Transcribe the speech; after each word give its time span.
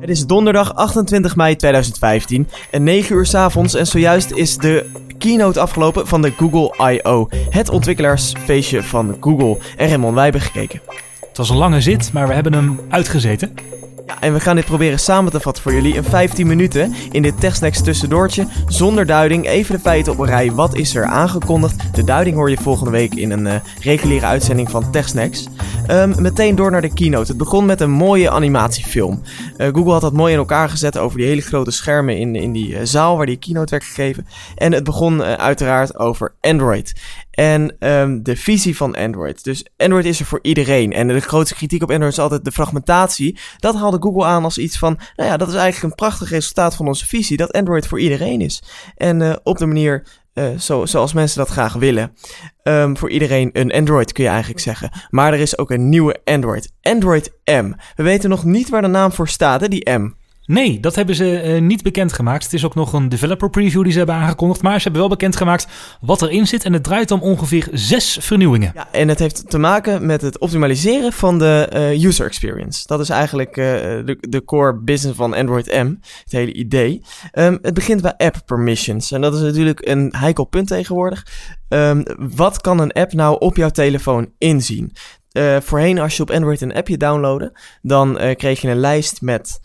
Het 0.00 0.10
is 0.10 0.26
donderdag 0.26 0.74
28 0.74 1.36
mei 1.36 1.56
2015 1.56 2.48
en 2.70 2.82
9 2.82 3.16
uur 3.16 3.26
s 3.26 3.34
avonds 3.34 3.74
en 3.74 3.86
zojuist 3.86 4.30
is 4.30 4.56
de 4.56 4.90
keynote 5.18 5.60
afgelopen 5.60 6.06
van 6.06 6.22
de 6.22 6.30
Google 6.30 6.92
I.O., 6.92 7.28
het 7.50 7.68
ontwikkelaarsfeestje 7.68 8.82
van 8.82 9.16
Google. 9.20 9.58
En 9.76 9.88
Raymond, 9.88 10.14
wij 10.14 10.22
hebben 10.22 10.40
gekeken. 10.40 10.80
Het 11.28 11.36
was 11.36 11.50
een 11.50 11.56
lange 11.56 11.80
zit, 11.80 12.12
maar 12.12 12.28
we 12.28 12.34
hebben 12.34 12.52
hem 12.52 12.80
uitgezeten. 12.88 13.54
Ja, 14.08 14.20
en 14.20 14.32
we 14.32 14.40
gaan 14.40 14.56
dit 14.56 14.64
proberen 14.64 14.98
samen 14.98 15.32
te 15.32 15.40
vatten 15.40 15.62
voor 15.62 15.72
jullie 15.72 15.94
in 15.94 16.04
15 16.04 16.46
minuten 16.46 16.94
in 17.10 17.22
dit 17.22 17.40
TechSnacks 17.40 17.82
tussendoortje. 17.82 18.46
Zonder 18.66 19.06
duiding, 19.06 19.46
even 19.46 19.74
de 19.74 19.80
feiten 19.80 20.12
op 20.12 20.18
een 20.18 20.26
rij. 20.26 20.52
Wat 20.52 20.74
is 20.74 20.94
er 20.94 21.04
aangekondigd? 21.04 21.94
De 21.94 22.04
duiding 22.04 22.36
hoor 22.36 22.50
je 22.50 22.56
volgende 22.56 22.90
week 22.90 23.14
in 23.14 23.30
een 23.30 23.46
uh, 23.46 23.54
reguliere 23.80 24.26
uitzending 24.26 24.70
van 24.70 24.90
TechSnacks. 24.90 25.46
Um, 25.90 26.22
meteen 26.22 26.54
door 26.54 26.70
naar 26.70 26.80
de 26.80 26.92
keynote. 26.92 27.28
Het 27.28 27.36
begon 27.36 27.66
met 27.66 27.80
een 27.80 27.90
mooie 27.90 28.30
animatiefilm. 28.30 29.22
Uh, 29.56 29.66
Google 29.66 29.92
had 29.92 30.00
dat 30.00 30.12
mooi 30.12 30.32
in 30.32 30.38
elkaar 30.38 30.68
gezet 30.68 30.98
over 30.98 31.18
die 31.18 31.26
hele 31.26 31.40
grote 31.40 31.70
schermen 31.70 32.18
in, 32.18 32.36
in 32.36 32.52
die 32.52 32.70
uh, 32.70 32.80
zaal 32.82 33.16
waar 33.16 33.26
die 33.26 33.36
keynote 33.36 33.70
werd 33.70 33.84
gegeven. 33.84 34.26
En 34.54 34.72
het 34.72 34.84
begon 34.84 35.22
uiteraard 35.22 35.98
over 35.98 36.34
Android. 36.40 36.92
En 37.30 37.76
um, 37.78 38.22
de 38.22 38.36
visie 38.36 38.76
van 38.76 38.96
Android. 38.96 39.44
Dus 39.44 39.66
Android 39.76 40.04
is 40.04 40.20
er 40.20 40.26
voor 40.26 40.38
iedereen. 40.42 40.92
En 40.92 41.08
de 41.08 41.20
grootste 41.20 41.54
kritiek 41.54 41.82
op 41.82 41.90
Android 41.90 42.12
is 42.12 42.18
altijd 42.18 42.44
de 42.44 42.52
fragmentatie. 42.52 43.38
Dat 43.58 43.74
haalde 43.74 43.97
Google 44.02 44.24
aan 44.24 44.44
als 44.44 44.58
iets 44.58 44.78
van, 44.78 44.98
nou 45.16 45.28
ja, 45.30 45.36
dat 45.36 45.48
is 45.48 45.54
eigenlijk 45.54 45.84
een 45.84 46.06
prachtig 46.06 46.30
resultaat 46.30 46.76
van 46.76 46.86
onze 46.86 47.06
visie. 47.06 47.36
Dat 47.36 47.52
Android 47.52 47.86
voor 47.86 48.00
iedereen 48.00 48.40
is. 48.40 48.62
En 48.96 49.20
uh, 49.20 49.36
op 49.42 49.58
de 49.58 49.66
manier 49.66 50.06
uh, 50.34 50.58
zo, 50.58 50.86
zoals 50.86 51.12
mensen 51.12 51.38
dat 51.38 51.48
graag 51.48 51.72
willen. 51.72 52.12
Um, 52.62 52.96
voor 52.96 53.10
iedereen 53.10 53.50
een 53.52 53.72
Android 53.72 54.12
kun 54.12 54.24
je 54.24 54.30
eigenlijk 54.30 54.60
zeggen. 54.60 54.90
Maar 55.10 55.32
er 55.32 55.38
is 55.38 55.58
ook 55.58 55.70
een 55.70 55.88
nieuwe 55.88 56.20
Android. 56.24 56.72
Android 56.82 57.32
M. 57.44 57.72
We 57.96 58.02
weten 58.02 58.30
nog 58.30 58.44
niet 58.44 58.68
waar 58.68 58.82
de 58.82 58.88
naam 58.88 59.12
voor 59.12 59.28
staat, 59.28 59.60
hè, 59.60 59.68
die 59.68 59.90
M. 59.90 60.12
Nee, 60.48 60.80
dat 60.80 60.94
hebben 60.94 61.14
ze 61.14 61.42
uh, 61.44 61.60
niet 61.60 61.82
bekendgemaakt. 61.82 62.44
Het 62.44 62.52
is 62.52 62.64
ook 62.64 62.74
nog 62.74 62.92
een 62.92 63.08
developer 63.08 63.50
preview 63.50 63.82
die 63.82 63.92
ze 63.92 63.98
hebben 63.98 64.16
aangekondigd. 64.16 64.62
Maar 64.62 64.76
ze 64.76 64.82
hebben 64.82 65.00
wel 65.00 65.10
bekendgemaakt 65.10 65.66
wat 66.00 66.22
erin 66.22 66.46
zit. 66.46 66.64
En 66.64 66.72
het 66.72 66.82
draait 66.82 67.10
om 67.10 67.20
ongeveer 67.20 67.68
zes 67.72 68.18
vernieuwingen. 68.20 68.72
Ja, 68.74 68.88
en 68.92 69.08
het 69.08 69.18
heeft 69.18 69.50
te 69.50 69.58
maken 69.58 70.06
met 70.06 70.20
het 70.20 70.38
optimaliseren 70.38 71.12
van 71.12 71.38
de 71.38 71.70
uh, 71.72 72.04
user 72.04 72.26
experience. 72.26 72.86
Dat 72.86 73.00
is 73.00 73.08
eigenlijk 73.08 73.56
uh, 73.56 73.64
de, 73.64 74.16
de, 74.20 74.44
core 74.44 74.74
business 74.74 75.16
van 75.18 75.34
Android 75.34 75.66
M. 75.66 75.94
Het 76.22 76.32
hele 76.32 76.52
idee. 76.52 77.02
Um, 77.32 77.58
het 77.62 77.74
begint 77.74 78.02
bij 78.02 78.16
app 78.16 78.42
permissions. 78.46 79.12
En 79.12 79.20
dat 79.20 79.34
is 79.34 79.40
natuurlijk 79.40 79.88
een 79.88 80.14
heikel 80.16 80.44
punt 80.44 80.66
tegenwoordig. 80.66 81.26
Um, 81.68 82.02
wat 82.36 82.60
kan 82.60 82.80
een 82.80 82.92
app 82.92 83.12
nou 83.12 83.38
op 83.38 83.56
jouw 83.56 83.70
telefoon 83.70 84.32
inzien? 84.38 84.92
voorheen, 85.60 85.98
als 85.98 86.16
je 86.16 86.22
op 86.22 86.30
Android 86.30 86.60
een 86.60 86.74
appje 86.74 86.96
downloadde, 86.96 87.58
dan 87.82 88.18
kreeg 88.36 88.60
je 88.60 88.68
een 88.68 88.80
lijst 88.80 89.20
met 89.20 89.60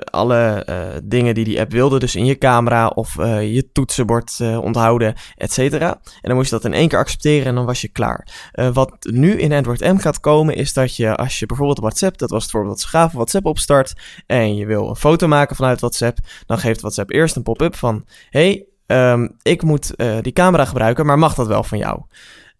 alle 0.00 0.66
uh, 0.68 1.00
dingen 1.04 1.34
die 1.34 1.44
die 1.44 1.60
app 1.60 1.72
wilde. 1.72 1.98
Dus 1.98 2.14
in 2.14 2.24
je 2.24 2.38
camera 2.38 2.86
of 2.86 3.16
uh, 3.18 3.54
je 3.54 3.72
toetsenbord 3.72 4.40
onthouden, 4.40 5.14
et 5.36 5.52
cetera. 5.52 5.88
En 5.90 6.20
dan 6.20 6.34
moest 6.34 6.50
je 6.50 6.56
dat 6.56 6.64
in 6.64 6.72
één 6.72 6.88
keer 6.88 6.98
accepteren 6.98 7.46
en 7.46 7.54
dan 7.54 7.64
was 7.64 7.80
je 7.80 7.88
klaar. 7.88 8.50
wat 8.72 8.96
nu 9.00 9.38
in 9.40 9.52
Android 9.52 9.80
M 9.80 9.96
gaat 9.96 10.20
komen 10.20 10.54
is 10.56 10.72
dat 10.72 10.96
je 10.96 11.16
als 11.16 11.38
je 11.38 11.46
bijvoorbeeld 11.46 11.78
WhatsApp, 11.78 12.18
dat 12.18 12.30
was 12.30 12.42
het 12.42 12.50
voorbeeld 12.50 12.80
dat 12.80 12.90
ze 12.90 13.16
WhatsApp 13.16 13.46
opstart 13.46 13.92
en 14.26 14.56
je 14.56 14.66
wil 14.66 14.88
een 14.88 14.96
foto 14.96 15.28
maken 15.28 15.56
vanuit 15.56 15.80
WhatsApp, 15.80 16.18
dan 16.46 16.58
geeft 16.58 16.80
WhatsApp 16.80 17.10
eerst 17.10 17.36
een 17.36 17.42
pop-up 17.42 17.76
van 17.76 18.04
hey, 18.30 18.66
um, 18.92 19.36
ik 19.42 19.62
moet 19.62 19.94
die 20.20 20.32
camera 20.32 20.64
gebruiken, 20.64 21.06
maar 21.06 21.18
mag 21.18 21.34
dat 21.34 21.46
wel 21.46 21.62
van 21.62 21.78
jou? 21.78 22.00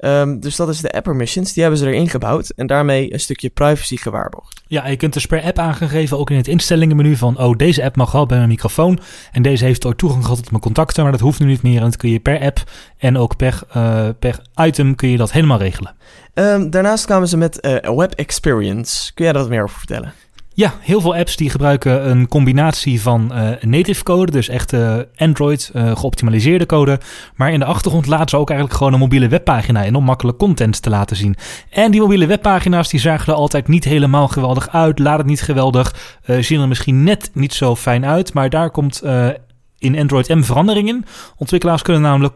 Um, 0.05 0.41
dus 0.41 0.56
dat 0.56 0.69
is 0.69 0.80
de 0.80 0.92
app 0.92 1.05
permissions. 1.05 1.52
Die 1.52 1.62
hebben 1.62 1.80
ze 1.80 1.86
erin 1.86 2.08
gebouwd 2.08 2.50
en 2.50 2.66
daarmee 2.66 3.12
een 3.12 3.20
stukje 3.20 3.48
privacy 3.48 3.97
gewaarborgd. 3.97 4.62
Ja, 4.66 4.86
je 4.86 4.97
kunt 4.97 5.12
dus 5.12 5.27
per 5.27 5.42
app 5.42 5.58
aangegeven, 5.58 6.19
ook 6.19 6.30
in 6.30 6.36
het 6.36 6.48
instellingenmenu 6.48 7.16
van... 7.16 7.38
oh, 7.38 7.56
deze 7.56 7.84
app 7.84 7.97
mag 7.97 8.12
wel 8.12 8.27
bij 8.27 8.36
mijn 8.36 8.48
microfoon 8.48 8.98
en 9.33 9.42
deze 9.42 9.64
heeft 9.64 9.86
ook 9.86 9.97
toegang 9.97 10.22
gehad 10.22 10.38
tot 10.38 10.50
mijn 10.50 10.62
contacten... 10.62 11.03
maar 11.03 11.12
dat 11.12 11.20
hoeft 11.20 11.41
nu 11.41 11.47
niet 11.47 11.62
meer 11.62 11.77
en 11.77 11.84
dat 11.84 11.97
kun 11.97 12.10
je 12.10 12.20
per 12.20 12.41
app 12.41 12.62
en 12.98 13.19
ook 13.19 13.36
per, 13.36 13.60
uh, 13.77 14.09
per 14.19 14.41
item 14.60 14.94
kun 14.94 15.09
je 15.09 15.16
dat 15.16 15.32
helemaal 15.32 15.59
regelen. 15.59 15.94
Um, 16.34 16.70
daarnaast 16.70 17.04
kwamen 17.04 17.28
ze 17.28 17.37
met 17.37 17.66
uh, 17.66 17.97
Web 17.97 18.12
Experience. 18.12 19.14
Kun 19.14 19.25
jij 19.25 19.32
daar 19.32 19.43
wat 19.43 19.50
meer 19.50 19.62
over 19.62 19.78
vertellen? 19.78 20.12
Ja, 20.54 20.74
heel 20.80 21.00
veel 21.00 21.16
apps 21.16 21.36
die 21.36 21.50
gebruiken 21.50 22.10
een 22.10 22.28
combinatie 22.28 23.00
van 23.00 23.30
uh, 23.32 23.50
native 23.60 24.02
code, 24.02 24.32
dus 24.32 24.48
echt 24.48 24.74
Android 25.16 25.70
uh, 25.74 25.96
geoptimaliseerde 25.96 26.66
code. 26.66 27.00
Maar 27.34 27.52
in 27.52 27.58
de 27.58 27.64
achtergrond 27.64 28.06
laten 28.06 28.28
ze 28.28 28.36
ook 28.36 28.48
eigenlijk 28.50 28.78
gewoon 28.78 28.92
een 28.92 28.98
mobiele 28.98 29.28
webpagina 29.28 29.82
in 29.82 29.94
om 29.94 30.04
makkelijk 30.04 30.38
content 30.38 30.82
te 30.82 30.90
laten 30.90 31.16
zien. 31.16 31.36
En 31.70 31.90
die 31.90 32.00
mobiele 32.00 32.26
webpagina's 32.26 32.88
die 32.88 33.00
zagen 33.00 33.32
er 33.32 33.38
altijd 33.38 33.68
niet 33.68 33.84
helemaal 33.84 34.28
geweldig 34.28 34.68
uit, 34.68 34.98
laat 34.98 35.18
het 35.18 35.26
niet 35.26 35.42
geweldig, 35.42 36.18
zien 36.40 36.60
er 36.60 36.69
misschien 36.69 37.04
net 37.04 37.30
niet 37.34 37.54
zo 37.54 37.76
fijn 37.76 38.06
uit. 38.06 38.34
Maar 38.34 38.50
daar 38.50 38.70
komt 38.70 39.02
in 39.78 39.98
Android 39.98 40.28
M 40.28 40.42
verandering 40.42 40.88
in. 40.88 41.04
Ontwikkelaars 41.36 41.82
kunnen 41.82 42.02
namelijk 42.02 42.34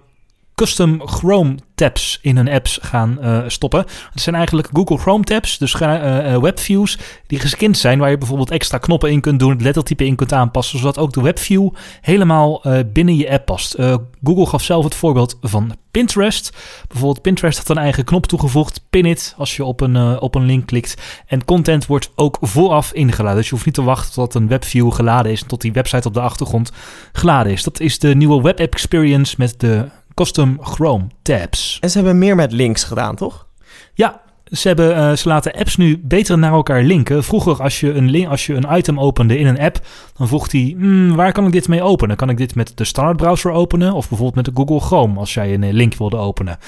custom 0.63 1.07
Chrome 1.07 1.55
tabs 1.75 2.19
in 2.23 2.37
hun 2.37 2.49
apps 2.49 2.79
gaan 2.83 3.19
uh, 3.21 3.43
stoppen. 3.47 3.85
Het 4.13 4.23
zijn 4.23 4.35
eigenlijk 4.35 4.69
Google 4.73 4.97
Chrome 4.97 5.25
tabs, 5.25 5.59
dus 5.59 5.81
uh, 5.81 6.39
webviews 6.39 6.99
die 7.27 7.41
geskind 7.41 7.79
zijn, 7.79 7.99
waar 7.99 8.11
je 8.11 8.19
bijvoorbeeld 8.19 8.51
extra 8.51 8.79
knoppen 8.79 9.11
in 9.11 9.21
kunt 9.21 9.39
doen, 9.39 9.51
het 9.51 9.63
lettertype 9.63 10.07
in 10.07 10.17
kunt 10.17 10.33
aanpassen, 10.33 10.79
zodat 10.79 10.99
ook 10.99 11.13
de 11.13 11.23
webview 11.23 11.69
helemaal 12.01 12.63
binnen 12.93 13.17
je 13.17 13.31
app 13.31 13.45
past. 13.45 13.77
Google 14.25 14.47
gaf 14.47 14.63
zelf 14.63 14.85
het 14.85 14.95
voorbeeld 14.95 15.39
van 15.41 15.77
Pinterest. 15.91 16.57
Bijvoorbeeld 16.89 17.23
Pinterest 17.23 17.59
had 17.59 17.69
een 17.69 17.83
eigen 17.83 18.05
knop 18.05 18.27
toegevoegd, 18.27 18.81
pin 18.91 19.05
it, 19.05 19.35
als 19.39 19.57
je 19.57 19.65
op 19.65 19.81
een, 19.81 20.21
op 20.21 20.35
een 20.35 20.47
link 20.47 20.67
klikt. 20.67 21.23
En 21.27 21.45
content 21.45 21.87
wordt 21.87 22.11
ook 22.15 22.39
vooraf 22.41 22.93
ingeladen, 22.93 23.37
dus 23.37 23.45
je 23.45 23.53
hoeft 23.53 23.67
niet 23.67 23.75
te 23.75 23.83
wachten 23.83 24.13
tot 24.13 24.35
een 24.35 24.49
webview 24.49 24.93
geladen 24.93 25.33
is, 25.33 25.43
tot 25.47 25.61
die 25.61 25.73
website 25.73 26.09
op 26.09 26.15
de 26.15 26.21
achtergrond 26.21 26.73
geladen 27.13 27.53
is. 27.53 27.63
Dat 27.63 27.81
is 27.81 27.99
de 27.99 28.15
nieuwe 28.15 28.43
web 28.43 28.61
app 28.61 28.73
experience 28.73 29.35
met 29.39 29.61
de 29.61 29.89
custom 30.17 30.59
Chrome 30.61 31.07
tabs. 31.23 31.79
En 31.81 31.91
ze 31.91 31.97
hebben 31.97 32.19
meer 32.19 32.35
met 32.35 32.53
links 32.53 32.85
gedaan, 32.85 33.17
toch? 33.17 33.47
Ja, 33.95 34.21
ze, 34.51 34.69
hebben, 34.69 34.97
uh, 34.97 35.13
ze 35.13 35.29
laten 35.29 35.53
apps 35.53 35.77
nu 35.77 35.99
beter 36.03 36.39
naar 36.39 36.53
elkaar 36.53 36.83
linken. 36.83 37.25
Vroeger, 37.25 37.63
als 37.63 37.81
je 37.81 37.93
een, 37.93 38.11
link, 38.11 38.29
als 38.29 38.47
je 38.47 38.55
een 38.55 38.77
item 38.77 39.01
opende 39.01 39.39
in 39.39 39.47
een 39.47 39.61
app, 39.61 39.87
dan 40.17 40.29
vroeg 40.29 40.53
hij: 40.53 40.75
hmm, 40.79 41.15
waar 41.15 41.33
kan 41.33 41.47
ik 41.47 41.53
dit 41.53 41.69
mee 41.69 41.83
openen? 41.83 42.17
Kan 42.17 42.29
ik 42.29 42.37
dit 42.37 42.55
met 42.55 42.73
de 42.75 42.85
standaard 42.85 43.17
browser 43.17 43.51
openen? 43.51 43.93
Of 43.93 44.09
bijvoorbeeld 44.09 44.47
met 44.47 44.55
de 44.55 44.63
Google 44.63 44.87
Chrome 44.87 45.19
als 45.19 45.35
jij 45.35 45.55
een 45.55 45.73
link 45.73 45.95
wilde 45.95 46.17
openen? 46.17 46.59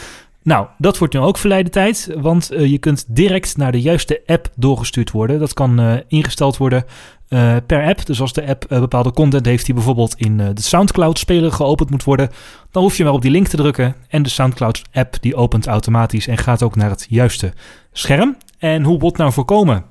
Nou, 0.42 0.66
dat 0.78 0.98
wordt 0.98 1.14
nu 1.14 1.20
ook 1.20 1.38
verleide 1.38 1.70
tijd, 1.70 2.14
want 2.16 2.52
uh, 2.52 2.70
je 2.70 2.78
kunt 2.78 3.04
direct 3.08 3.56
naar 3.56 3.72
de 3.72 3.80
juiste 3.80 4.22
app 4.26 4.48
doorgestuurd 4.56 5.10
worden. 5.10 5.38
Dat 5.38 5.54
kan 5.54 5.80
uh, 5.80 5.94
ingesteld 6.08 6.56
worden 6.56 6.84
uh, 7.28 7.56
per 7.66 7.84
app. 7.84 8.06
Dus 8.06 8.20
als 8.20 8.32
de 8.32 8.46
app 8.46 8.64
bepaalde 8.68 9.12
content 9.12 9.46
heeft 9.46 9.64
die 9.64 9.74
bijvoorbeeld 9.74 10.14
in 10.16 10.36
de 10.36 10.52
SoundCloud-speler 10.54 11.52
geopend 11.52 11.90
moet 11.90 12.04
worden, 12.04 12.30
dan 12.70 12.82
hoef 12.82 12.96
je 12.96 13.04
maar 13.04 13.12
op 13.12 13.22
die 13.22 13.30
link 13.30 13.46
te 13.46 13.56
drukken 13.56 13.94
en 14.08 14.22
de 14.22 14.28
SoundCloud-app 14.28 15.16
die 15.20 15.36
opent 15.36 15.66
automatisch 15.66 16.26
en 16.26 16.38
gaat 16.38 16.62
ook 16.62 16.76
naar 16.76 16.90
het 16.90 17.06
juiste 17.08 17.52
scherm. 17.92 18.36
En 18.58 18.82
hoe 18.82 18.98
wordt 18.98 19.16
nou 19.16 19.32
voorkomen 19.32 19.84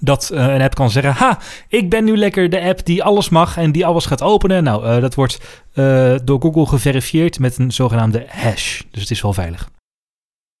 dat 0.00 0.30
een 0.32 0.62
app 0.62 0.74
kan 0.74 0.90
zeggen: 0.90 1.12
Ha, 1.12 1.38
ik 1.68 1.90
ben 1.90 2.04
nu 2.04 2.16
lekker 2.16 2.50
de 2.50 2.60
app 2.60 2.84
die 2.84 3.02
alles 3.02 3.28
mag 3.28 3.56
en 3.56 3.72
die 3.72 3.86
alles 3.86 4.06
gaat 4.06 4.22
openen. 4.22 4.64
Nou, 4.64 5.00
dat 5.00 5.14
wordt 5.14 5.40
door 6.24 6.40
Google 6.40 6.66
geverifieerd 6.66 7.38
met 7.38 7.58
een 7.58 7.70
zogenaamde 7.70 8.26
hash. 8.28 8.82
Dus 8.90 9.02
het 9.02 9.10
is 9.10 9.22
wel 9.22 9.32
veilig. 9.32 9.68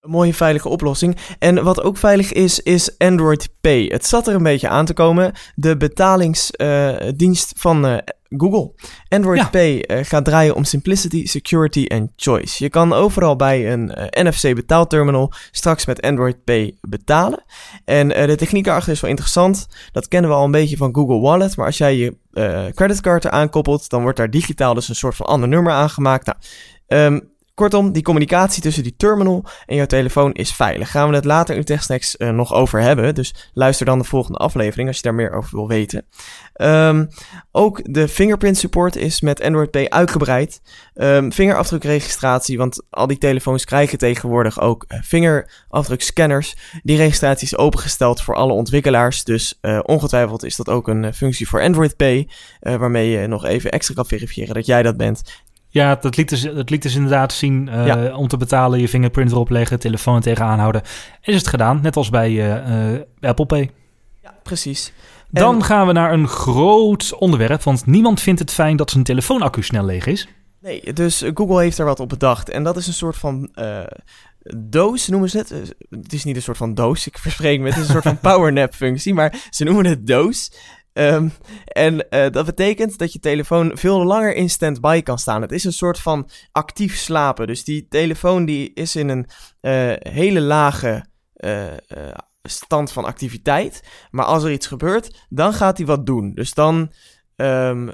Een 0.00 0.10
mooie 0.10 0.34
veilige 0.34 0.68
oplossing. 0.68 1.16
En 1.38 1.64
wat 1.64 1.82
ook 1.82 1.96
veilig 1.96 2.32
is, 2.32 2.60
is 2.60 2.98
Android 2.98 3.48
Pay. 3.60 3.84
Het 3.84 4.06
zat 4.06 4.26
er 4.26 4.34
een 4.34 4.42
beetje 4.42 4.68
aan 4.68 4.84
te 4.84 4.92
komen. 4.92 5.32
De 5.54 5.76
betalingsdienst 5.76 7.52
uh, 7.54 7.60
van 7.60 7.86
uh, 7.86 7.96
Google. 8.28 8.72
Android 9.08 9.38
ja. 9.38 9.48
Pay 9.48 9.84
uh, 9.86 9.98
gaat 10.04 10.24
draaien 10.24 10.54
om 10.54 10.64
simplicity, 10.64 11.26
security 11.26 11.84
en 11.84 12.12
choice. 12.16 12.64
Je 12.64 12.70
kan 12.70 12.92
overal 12.92 13.36
bij 13.36 13.72
een 13.72 13.92
NFC 14.10 14.54
betaalterminal 14.54 15.32
straks 15.50 15.86
met 15.86 16.00
Android 16.02 16.44
Pay 16.44 16.76
betalen. 16.80 17.44
En 17.84 18.08
de 18.08 18.36
techniek 18.36 18.64
daarachter 18.64 18.92
is 18.92 19.00
wel 19.00 19.10
interessant. 19.10 19.66
Dat 19.92 20.08
kennen 20.08 20.30
we 20.30 20.36
al 20.36 20.44
een 20.44 20.50
beetje 20.50 20.76
van 20.76 20.94
Google 20.94 21.20
Wallet. 21.20 21.56
Maar 21.56 21.66
als 21.66 21.78
jij 21.78 21.96
je 21.96 22.16
creditcard 22.74 23.24
eraan 23.24 23.50
koppelt, 23.50 23.90
dan 23.90 24.02
wordt 24.02 24.16
daar 24.18 24.30
digitaal 24.30 24.74
dus 24.74 24.88
een 24.88 24.94
soort 24.94 25.16
van 25.16 25.26
ander 25.26 25.48
nummer 25.48 25.72
aangemaakt. 25.72 26.26
Nou, 26.26 26.38
um, 27.04 27.36
Kortom, 27.58 27.92
die 27.92 28.02
communicatie 28.02 28.62
tussen 28.62 28.82
die 28.82 28.94
terminal 28.96 29.44
en 29.66 29.76
jouw 29.76 29.86
telefoon 29.86 30.32
is 30.32 30.52
veilig. 30.52 30.90
Gaan 30.90 31.08
we 31.08 31.14
het 31.14 31.24
later 31.24 31.56
in 31.56 31.64
TechSnacks 31.64 32.14
uh, 32.18 32.30
nog 32.30 32.52
over 32.52 32.80
hebben. 32.80 33.14
Dus 33.14 33.50
luister 33.52 33.86
dan 33.86 33.98
de 33.98 34.04
volgende 34.04 34.38
aflevering 34.38 34.88
als 34.88 34.96
je 34.96 35.02
daar 35.02 35.14
meer 35.14 35.32
over 35.32 35.50
wil 35.56 35.68
weten. 35.68 36.06
Um, 36.54 37.08
ook 37.52 37.80
de 37.84 38.08
fingerprint 38.08 38.56
support 38.56 38.96
is 38.96 39.20
met 39.20 39.42
Android 39.42 39.70
Pay 39.70 39.88
uitgebreid. 39.88 40.60
Um, 40.94 41.32
vingerafdrukregistratie, 41.32 42.58
want 42.58 42.82
al 42.90 43.06
die 43.06 43.18
telefoons 43.18 43.64
krijgen 43.64 43.98
tegenwoordig 43.98 44.60
ook 44.60 44.84
uh, 44.88 44.98
vingerafdrukscanners. 45.02 46.56
Die 46.82 46.96
registratie 46.96 47.46
is 47.46 47.56
opengesteld 47.56 48.22
voor 48.22 48.34
alle 48.34 48.52
ontwikkelaars. 48.52 49.24
Dus 49.24 49.58
uh, 49.62 49.80
ongetwijfeld 49.82 50.44
is 50.44 50.56
dat 50.56 50.68
ook 50.68 50.88
een 50.88 51.14
functie 51.14 51.48
voor 51.48 51.62
Android 51.62 51.96
Pay. 51.96 52.28
waarmee 52.60 53.10
je 53.10 53.26
nog 53.26 53.44
even 53.44 53.70
extra 53.70 53.94
kan 53.94 54.06
verifiëren 54.06 54.54
dat 54.54 54.66
jij 54.66 54.82
dat 54.82 54.96
bent. 54.96 55.22
Ja, 55.68 55.94
dat 55.94 56.16
liet 56.16 56.28
dus, 56.28 56.42
dat 56.42 56.70
liet 56.70 56.82
dus 56.82 56.94
inderdaad 56.94 57.32
zien 57.32 57.68
uh, 57.68 57.86
ja. 57.86 58.16
om 58.16 58.28
te 58.28 58.36
betalen, 58.36 58.80
je 58.80 58.88
vingerprint 58.88 59.30
erop 59.30 59.50
leggen, 59.50 59.78
telefoon 59.78 60.20
tegenaan 60.20 60.58
houden. 60.58 60.82
Is 61.22 61.34
het 61.34 61.46
gedaan, 61.46 61.80
net 61.82 61.96
als 61.96 62.10
bij 62.10 62.30
uh, 62.30 62.92
uh, 62.92 63.00
Apple 63.20 63.46
Pay. 63.46 63.70
Ja, 64.22 64.34
precies. 64.42 64.92
Dan 65.30 65.64
gaan 65.64 65.86
we 65.86 65.92
naar 65.92 66.12
een 66.12 66.28
groot 66.28 67.14
onderwerp, 67.18 67.62
want 67.62 67.86
niemand 67.86 68.20
vindt 68.20 68.40
het 68.40 68.52
fijn 68.52 68.76
dat 68.76 68.90
zijn 68.90 69.04
telefoonaccu 69.04 69.62
snel 69.62 69.84
leeg 69.84 70.06
is. 70.06 70.28
Nee, 70.60 70.92
dus 70.92 71.24
Google 71.34 71.60
heeft 71.60 71.78
er 71.78 71.84
wat 71.84 72.00
op 72.00 72.08
bedacht. 72.08 72.48
En 72.48 72.62
dat 72.62 72.76
is 72.76 72.86
een 72.86 72.92
soort 72.92 73.16
van 73.16 73.50
uh, 73.54 73.80
doos, 74.56 75.08
noemen 75.08 75.30
ze 75.30 75.38
het. 75.38 75.48
Het 75.90 76.12
is 76.12 76.24
niet 76.24 76.36
een 76.36 76.42
soort 76.42 76.56
van 76.56 76.74
doos, 76.74 77.06
ik 77.06 77.18
verspreek 77.18 77.60
me. 77.60 77.66
Het 77.66 77.76
is 77.76 77.82
een 77.82 77.90
soort 77.90 78.04
van 78.04 78.18
powernap 78.32 78.74
functie, 78.74 79.14
maar 79.14 79.46
ze 79.50 79.64
noemen 79.64 79.86
het 79.86 80.06
doos. 80.06 80.52
Um, 80.98 81.32
en 81.64 81.94
uh, 82.10 82.30
dat 82.30 82.46
betekent 82.46 82.98
dat 82.98 83.12
je 83.12 83.18
telefoon 83.18 83.70
veel 83.74 84.04
langer 84.04 84.34
in 84.34 84.50
standby 84.50 85.02
kan 85.02 85.18
staan. 85.18 85.42
Het 85.42 85.52
is 85.52 85.64
een 85.64 85.72
soort 85.72 85.98
van 85.98 86.28
actief 86.52 86.96
slapen. 86.96 87.46
Dus 87.46 87.64
die 87.64 87.86
telefoon 87.88 88.44
die 88.44 88.72
is 88.74 88.96
in 88.96 89.08
een 89.08 89.26
uh, 89.60 90.12
hele 90.12 90.40
lage 90.40 91.06
uh, 91.36 91.64
stand 92.42 92.92
van 92.92 93.04
activiteit. 93.04 93.82
Maar 94.10 94.24
als 94.24 94.44
er 94.44 94.52
iets 94.52 94.66
gebeurt, 94.66 95.26
dan 95.28 95.52
gaat 95.52 95.76
hij 95.76 95.86
wat 95.86 96.06
doen. 96.06 96.34
Dus 96.34 96.54
dan 96.54 96.92
um, 97.36 97.90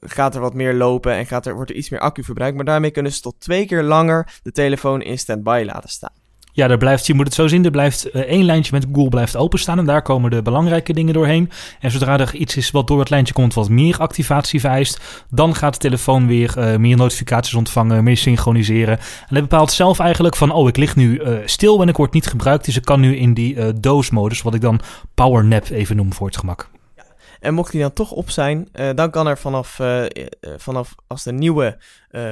gaat 0.00 0.34
er 0.34 0.40
wat 0.40 0.54
meer 0.54 0.74
lopen 0.74 1.12
en 1.12 1.26
gaat 1.26 1.46
er, 1.46 1.54
wordt 1.54 1.70
er 1.70 1.76
iets 1.76 1.90
meer 1.90 2.00
accu 2.00 2.24
verbruikt. 2.24 2.56
Maar 2.56 2.64
daarmee 2.64 2.90
kunnen 2.90 3.12
ze 3.12 3.20
tot 3.20 3.40
twee 3.40 3.66
keer 3.66 3.82
langer 3.82 4.38
de 4.42 4.52
telefoon 4.52 5.02
in 5.02 5.18
standby 5.18 5.62
laten 5.66 5.90
staan. 5.90 6.27
Ja, 6.52 6.68
er 6.68 6.78
blijft, 6.78 7.06
je 7.06 7.14
moet 7.14 7.24
het 7.24 7.34
zo 7.34 7.46
zien, 7.46 7.64
er 7.64 7.70
blijft 7.70 8.14
uh, 8.14 8.22
één 8.22 8.44
lijntje 8.44 8.72
met 8.72 8.86
Google 8.92 9.08
blijft 9.08 9.36
openstaan 9.36 9.78
en 9.78 9.84
daar 9.84 10.02
komen 10.02 10.30
de 10.30 10.42
belangrijke 10.42 10.92
dingen 10.92 11.14
doorheen. 11.14 11.50
En 11.80 11.90
zodra 11.90 12.18
er 12.18 12.34
iets 12.34 12.56
is 12.56 12.70
wat 12.70 12.86
door 12.86 12.98
het 12.98 13.10
lijntje 13.10 13.34
komt 13.34 13.54
wat 13.54 13.68
meer 13.68 13.98
activatie 13.98 14.60
vereist, 14.60 15.24
dan 15.30 15.54
gaat 15.54 15.72
de 15.72 15.78
telefoon 15.78 16.26
weer 16.26 16.54
uh, 16.58 16.76
meer 16.76 16.96
notificaties 16.96 17.54
ontvangen, 17.54 18.04
meer 18.04 18.16
synchroniseren. 18.16 18.98
En 18.98 19.26
hij 19.28 19.40
bepaalt 19.40 19.72
zelf 19.72 19.98
eigenlijk 19.98 20.36
van, 20.36 20.50
oh 20.50 20.68
ik 20.68 20.76
lig 20.76 20.96
nu 20.96 21.20
uh, 21.20 21.38
stil 21.44 21.82
en 21.82 21.88
ik 21.88 21.96
word 21.96 22.12
niet 22.12 22.26
gebruikt, 22.26 22.64
dus 22.64 22.76
ik 22.76 22.84
kan 22.84 23.00
nu 23.00 23.16
in 23.16 23.34
die 23.34 23.80
doosmodus, 23.80 24.42
wat 24.42 24.54
ik 24.54 24.60
dan 24.60 24.80
power 25.14 25.44
nap 25.44 25.68
even 25.70 25.96
noem 25.96 26.12
voor 26.12 26.26
het 26.26 26.36
gemak. 26.36 26.70
En 27.40 27.54
mocht 27.54 27.72
die 27.72 27.80
dan 27.80 27.92
toch 27.92 28.10
op 28.10 28.30
zijn, 28.30 28.68
uh, 28.74 28.88
dan 28.94 29.10
kan 29.10 29.26
er 29.26 29.38
vanaf, 29.38 29.78
uh, 29.78 30.04
vanaf 30.56 30.94
als 31.06 31.22
de 31.22 31.32
nieuwe 31.32 31.78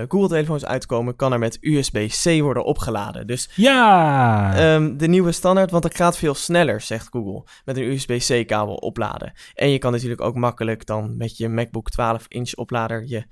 Google-telefoons 0.08 0.64
uitkomen, 0.64 1.16
kan 1.16 1.32
er 1.32 1.38
met 1.38 1.58
USB-C 1.60 2.40
worden 2.40 2.64
opgeladen. 2.64 3.26
Dus 3.26 3.50
ja! 3.54 4.74
Um, 4.74 4.96
de 4.96 5.08
nieuwe 5.08 5.32
standaard, 5.32 5.70
want 5.70 5.82
dat 5.82 5.96
gaat 5.96 6.16
veel 6.16 6.34
sneller, 6.34 6.80
zegt 6.80 7.08
Google, 7.10 7.44
met 7.64 7.76
een 7.76 7.82
USB-C-kabel 7.82 8.74
opladen. 8.74 9.32
En 9.54 9.70
je 9.70 9.78
kan 9.78 9.92
natuurlijk 9.92 10.20
ook 10.20 10.34
makkelijk 10.34 10.86
dan 10.86 11.16
met 11.16 11.36
je 11.36 11.48
MacBook 11.48 11.88
12-inch 11.90 12.54
oplader 12.54 13.04
je 13.06 13.24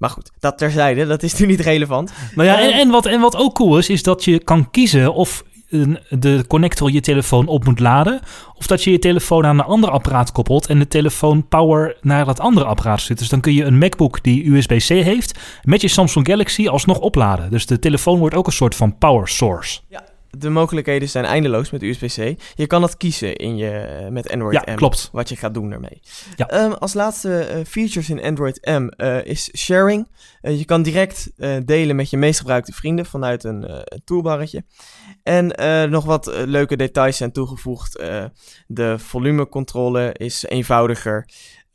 maar 0.00 0.10
goed, 0.10 0.30
dat 0.38 0.58
terzijde, 0.58 1.06
dat 1.06 1.22
is 1.22 1.34
nu 1.34 1.46
niet 1.46 1.60
relevant. 1.60 2.12
Nou 2.34 2.48
ja, 2.48 2.60
en, 2.60 2.72
en, 2.72 2.90
wat, 2.90 3.06
en 3.06 3.20
wat 3.20 3.36
ook 3.36 3.54
cool 3.54 3.78
is, 3.78 3.88
is 3.88 4.02
dat 4.02 4.24
je 4.24 4.38
kan 4.38 4.70
kiezen 4.70 5.14
of 5.14 5.44
de 6.08 6.44
connector 6.46 6.90
je 6.90 7.00
telefoon 7.00 7.46
op 7.46 7.64
moet 7.64 7.80
laden. 7.80 8.20
Of 8.54 8.66
dat 8.66 8.84
je 8.84 8.90
je 8.90 8.98
telefoon 8.98 9.46
aan 9.46 9.58
een 9.58 9.64
ander 9.64 9.90
apparaat 9.90 10.32
koppelt 10.32 10.66
en 10.66 10.78
de 10.78 10.88
telefoon 10.88 11.48
power 11.48 11.96
naar 12.00 12.24
dat 12.24 12.40
andere 12.40 12.66
apparaat 12.66 13.00
stuurt. 13.00 13.18
Dus 13.18 13.28
dan 13.28 13.40
kun 13.40 13.54
je 13.54 13.64
een 13.64 13.78
MacBook 13.78 14.22
die 14.22 14.50
USB-C 14.50 14.88
heeft 14.88 15.38
met 15.62 15.80
je 15.80 15.88
Samsung 15.88 16.26
Galaxy 16.26 16.68
alsnog 16.68 16.98
opladen. 16.98 17.50
Dus 17.50 17.66
de 17.66 17.78
telefoon 17.78 18.18
wordt 18.18 18.34
ook 18.34 18.46
een 18.46 18.52
soort 18.52 18.74
van 18.74 18.98
power 18.98 19.28
source. 19.28 19.80
Ja, 19.88 20.04
de 20.30 20.50
mogelijkheden 20.50 21.08
zijn 21.08 21.24
eindeloos 21.24 21.70
met 21.70 21.82
USB-C. 21.82 22.40
Je 22.54 22.66
kan 22.66 22.80
dat 22.80 22.96
kiezen 22.96 23.36
in 23.36 23.56
je, 23.56 24.06
met 24.10 24.30
Android 24.30 24.62
ja, 24.66 24.72
M. 24.72 24.76
klopt. 24.76 25.08
Wat 25.12 25.28
je 25.28 25.36
gaat 25.36 25.54
doen 25.54 25.72
ermee. 25.72 26.00
Ja. 26.36 26.64
Um, 26.64 26.72
als 26.72 26.94
laatste 26.94 27.48
uh, 27.54 27.64
features 27.64 28.10
in 28.10 28.22
Android 28.22 28.60
M 28.64 28.88
uh, 28.96 29.24
is 29.24 29.50
sharing. 29.56 30.08
Uh, 30.42 30.58
je 30.58 30.64
kan 30.64 30.82
direct 30.82 31.30
delen 31.64 31.96
met 31.96 32.10
je 32.10 32.16
meest 32.16 32.38
gebruikte 32.38 32.72
vrienden 32.72 33.06
vanuit 33.06 33.44
een 33.44 33.84
toolbarretje. 34.04 34.64
En 35.22 35.46
nog 35.90 36.04
wat 36.04 36.26
leuke 36.26 36.76
details 36.76 37.16
zijn 37.16 37.32
toegevoegd. 37.32 38.02
de 38.66 38.98
volumecontrole 38.98 40.12
is 40.12 40.44
eenvoudiger. 40.44 41.28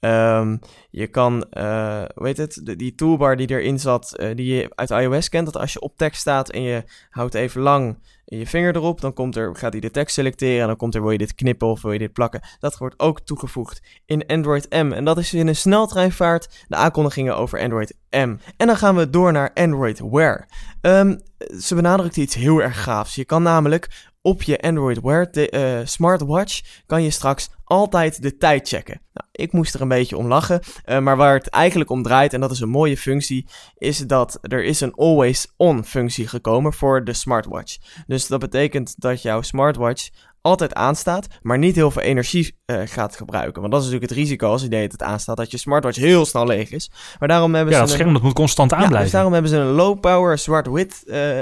Um, 0.06 0.60
je 0.90 1.08
kan, 1.08 1.46
uh, 1.54 2.04
het, 2.16 2.62
die 2.78 2.96
toolbar 2.96 3.36
die 3.36 3.50
erin 3.50 3.80
zat, 3.80 4.14
uh, 4.18 4.36
die 4.36 4.56
je 4.56 4.72
uit 4.76 4.90
iOS 4.90 5.30
kent, 5.30 5.46
dat 5.46 5.58
als 5.58 5.74
je 5.74 5.80
op 5.80 5.98
tekst 5.98 6.22
staat 6.22 6.50
en 6.50 6.62
je 6.62 6.84
houdt 7.10 7.34
even 7.34 7.62
lang 7.62 7.98
je 8.26 8.48
vinger 8.48 8.76
erop, 8.76 9.02
dan 9.02 9.14
komt 9.14 9.36
er, 9.36 9.56
gaat 9.56 9.72
hij 9.72 9.82
de 9.82 9.92
tekst 9.92 10.16
selecteren 10.16 10.62
en 10.62 10.68
dan 10.68 10.76
komt 10.76 10.96
er, 10.96 11.02
wil 11.02 11.12
je 11.12 11.18
dit 11.18 11.36
knippen 11.36 11.68
of 11.68 11.82
wil 11.82 11.92
je 11.92 12.00
dit 12.00 12.14
plakken. 12.14 12.42
Dat 12.60 12.78
wordt 12.78 13.00
ook 13.00 13.20
toegevoegd 13.20 13.82
in 14.06 14.26
Android 14.28 14.70
M. 14.70 14.92
En 14.92 15.06
dat 15.06 15.18
is 15.18 15.34
in 15.34 15.48
een 15.48 15.56
sneltreinvaart 15.56 16.66
de 16.68 16.76
aankondigingen 16.76 17.38
over 17.38 17.60
Android 17.60 17.96
M. 18.10 18.36
En 18.58 18.68
dan 18.68 18.78
gaan 18.78 18.96
we 18.96 19.10
door 19.10 19.32
naar 19.32 19.52
Android 19.54 20.00
Wear. 20.00 20.48
Um, 20.82 21.20
ze 21.60 21.76
benadrukt 21.76 22.18
iets 22.18 22.36
heel 22.36 22.62
erg 22.62 22.84
gaafs. 22.84 23.16
Je 23.16 23.26
kan 23.26 23.44
namelijk 23.44 24.12
op 24.22 24.44
je 24.44 24.62
Android 24.62 25.02
Wear 25.02 25.32
de, 25.32 25.52
uh, 25.52 25.86
smartwatch 25.86 26.62
kan 26.86 27.04
je 27.04 27.10
straks 27.10 27.50
altijd 27.66 28.22
de 28.22 28.38
tijd 28.38 28.68
checken. 28.68 29.02
Nou, 29.14 29.28
ik 29.32 29.52
moest 29.52 29.74
er 29.74 29.82
een 29.82 29.88
beetje 29.88 30.18
om 30.18 30.28
lachen, 30.28 30.62
uh, 30.86 31.00
maar 31.00 31.18
waar 31.18 31.34
het 31.34 31.50
eigenlijk 31.50 31.90
om 31.90 32.04
draait, 32.04 32.34
en 32.34 32.40
dat 32.40 32.52
is 32.52 32.60
een 32.60 32.70
mooie 32.70 32.98
functie, 32.98 33.48
is 33.78 33.98
dat 33.98 34.38
er 34.42 34.64
is 34.64 34.82
een 34.82 34.94
always 34.94 35.54
on 35.58 35.84
functie 35.84 36.28
gekomen 36.28 36.74
voor 36.74 37.04
de 37.04 37.14
smartwatch. 37.14 37.78
Dus 38.08 38.28
dat 38.28 38.40
betekent 38.40 38.94
dat 38.98 39.22
jouw 39.22 39.42
smartwatch 39.42 40.10
altijd 40.42 40.74
aanstaat, 40.74 41.28
maar 41.42 41.58
niet 41.58 41.76
heel 41.76 41.92
veel 41.92 42.02
energie 42.02 42.58
uh, 42.66 42.82
gaat 42.86 43.16
gebruiken. 43.16 43.62
Want 43.62 43.74
dat 43.74 43.82
is 43.82 43.88
natuurlijk 43.88 44.12
het 44.12 44.22
risico 44.22 44.50
als 44.50 44.62
je 44.62 44.68
deed 44.68 44.92
het 44.92 45.04
aanstaat, 45.04 45.38
dat 45.38 45.52
je 45.52 45.58
smartwatch 45.58 45.98
heel 45.98 46.26
snel 46.26 46.46
leeg 46.46 46.72
is. 46.72 46.92
Maar 47.20 47.28
daarom 47.28 47.56
hebben 47.56 47.74
ja, 47.74 47.80
ze... 47.80 47.84
Ja, 47.84 47.90
dat 47.90 48.00
scherm 48.00 48.14
dat 48.14 48.22
moet 48.22 48.34
constant 48.34 48.72
aanblijven. 48.72 48.98
Ja, 48.98 49.04
dus 49.04 49.12
daarom 49.12 49.34
hebben 49.34 49.52
ze 49.52 49.58
een 49.58 49.68
low 49.68 50.00
power 50.00 50.38
zwart-wit... 50.38 51.04
Uh, 51.06 51.40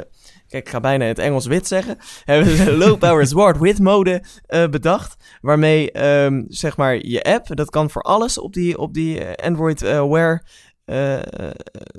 Kijk, 0.53 0.65
ik 0.65 0.71
ga 0.71 0.79
bijna 0.79 1.05
het 1.05 1.19
Engels 1.19 1.45
wit 1.45 1.67
zeggen. 1.67 1.97
Hebben 2.23 2.57
ze 2.57 2.77
low 2.77 2.97
power 2.97 3.27
zwart 3.27 3.59
wit 3.59 3.79
mode 3.79 4.23
uh, 4.47 4.67
bedacht. 4.67 5.37
Waarmee, 5.41 6.05
um, 6.23 6.45
zeg 6.47 6.77
maar, 6.77 7.05
je 7.05 7.23
app, 7.23 7.55
dat 7.55 7.69
kan 7.69 7.89
voor 7.89 8.01
alles 8.01 8.39
op 8.39 8.53
die, 8.53 8.77
op 8.77 8.93
die 8.93 9.25
Android 9.41 9.83
uh, 9.83 10.09
Wear 10.09 10.43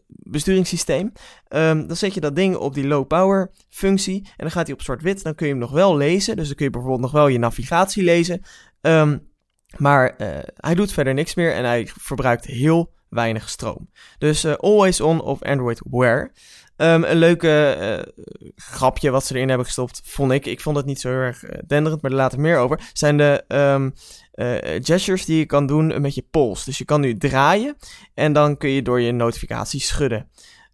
besturingssysteem. 0.06 1.12
Um, 1.48 1.86
dan 1.86 1.96
zet 1.96 2.14
je 2.14 2.20
dat 2.20 2.36
ding 2.36 2.56
op 2.56 2.74
die 2.74 2.86
low 2.86 3.06
power 3.06 3.50
functie. 3.68 4.22
En 4.24 4.32
dan 4.36 4.50
gaat 4.50 4.66
hij 4.66 4.74
op 4.74 4.82
zwart-wit. 4.82 5.22
Dan 5.22 5.34
kun 5.34 5.46
je 5.46 5.52
hem 5.52 5.60
nog 5.60 5.72
wel 5.72 5.96
lezen. 5.96 6.36
Dus 6.36 6.46
dan 6.46 6.56
kun 6.56 6.64
je 6.64 6.70
bijvoorbeeld 6.70 7.02
nog 7.02 7.12
wel 7.12 7.28
je 7.28 7.38
navigatie 7.38 8.02
lezen. 8.02 8.42
Um, 8.80 9.32
maar 9.76 10.14
hij 10.54 10.74
doet 10.74 10.92
verder 10.92 11.14
niks 11.14 11.34
meer. 11.34 11.54
En 11.54 11.64
hij 11.64 11.90
verbruikt 11.98 12.44
heel 12.44 12.92
weinig 13.08 13.48
stroom. 13.48 13.90
Dus 14.18 14.46
always 14.56 15.00
on 15.00 15.20
op 15.20 15.44
Android 15.44 15.82
Wear. 15.90 16.32
Um, 16.76 17.05
een 17.05 17.17
leuke 17.17 17.76
uh, 17.81 18.25
grapje 18.56 19.11
wat 19.11 19.25
ze 19.25 19.35
erin 19.35 19.49
hebben 19.49 19.67
gestopt, 19.67 20.00
vond 20.05 20.32
ik. 20.32 20.47
Ik 20.47 20.61
vond 20.61 20.76
het 20.76 20.87
niet 20.87 21.00
zo 21.00 21.09
heel 21.09 21.19
erg 21.19 21.44
uh, 21.44 21.50
denderend, 21.67 22.03
maar 22.03 22.11
daar 22.11 22.21
later 22.21 22.41
meer 22.41 22.59
over. 22.59 22.91
Zijn 22.93 23.17
de 23.17 23.44
um, 23.49 23.94
uh, 24.35 24.56
gestures 24.82 25.25
die 25.25 25.38
je 25.38 25.47
kan 25.47 25.67
doen 25.67 26.00
met 26.00 26.15
je 26.15 26.26
pols. 26.31 26.65
Dus 26.65 26.79
je 26.79 26.85
kan 26.85 27.00
nu 27.00 27.17
draaien 27.17 27.76
en 28.14 28.33
dan 28.33 28.57
kun 28.57 28.71
je 28.71 28.83
door 28.83 29.00
je 29.00 29.12
notificaties 29.12 29.87
schudden. 29.87 30.28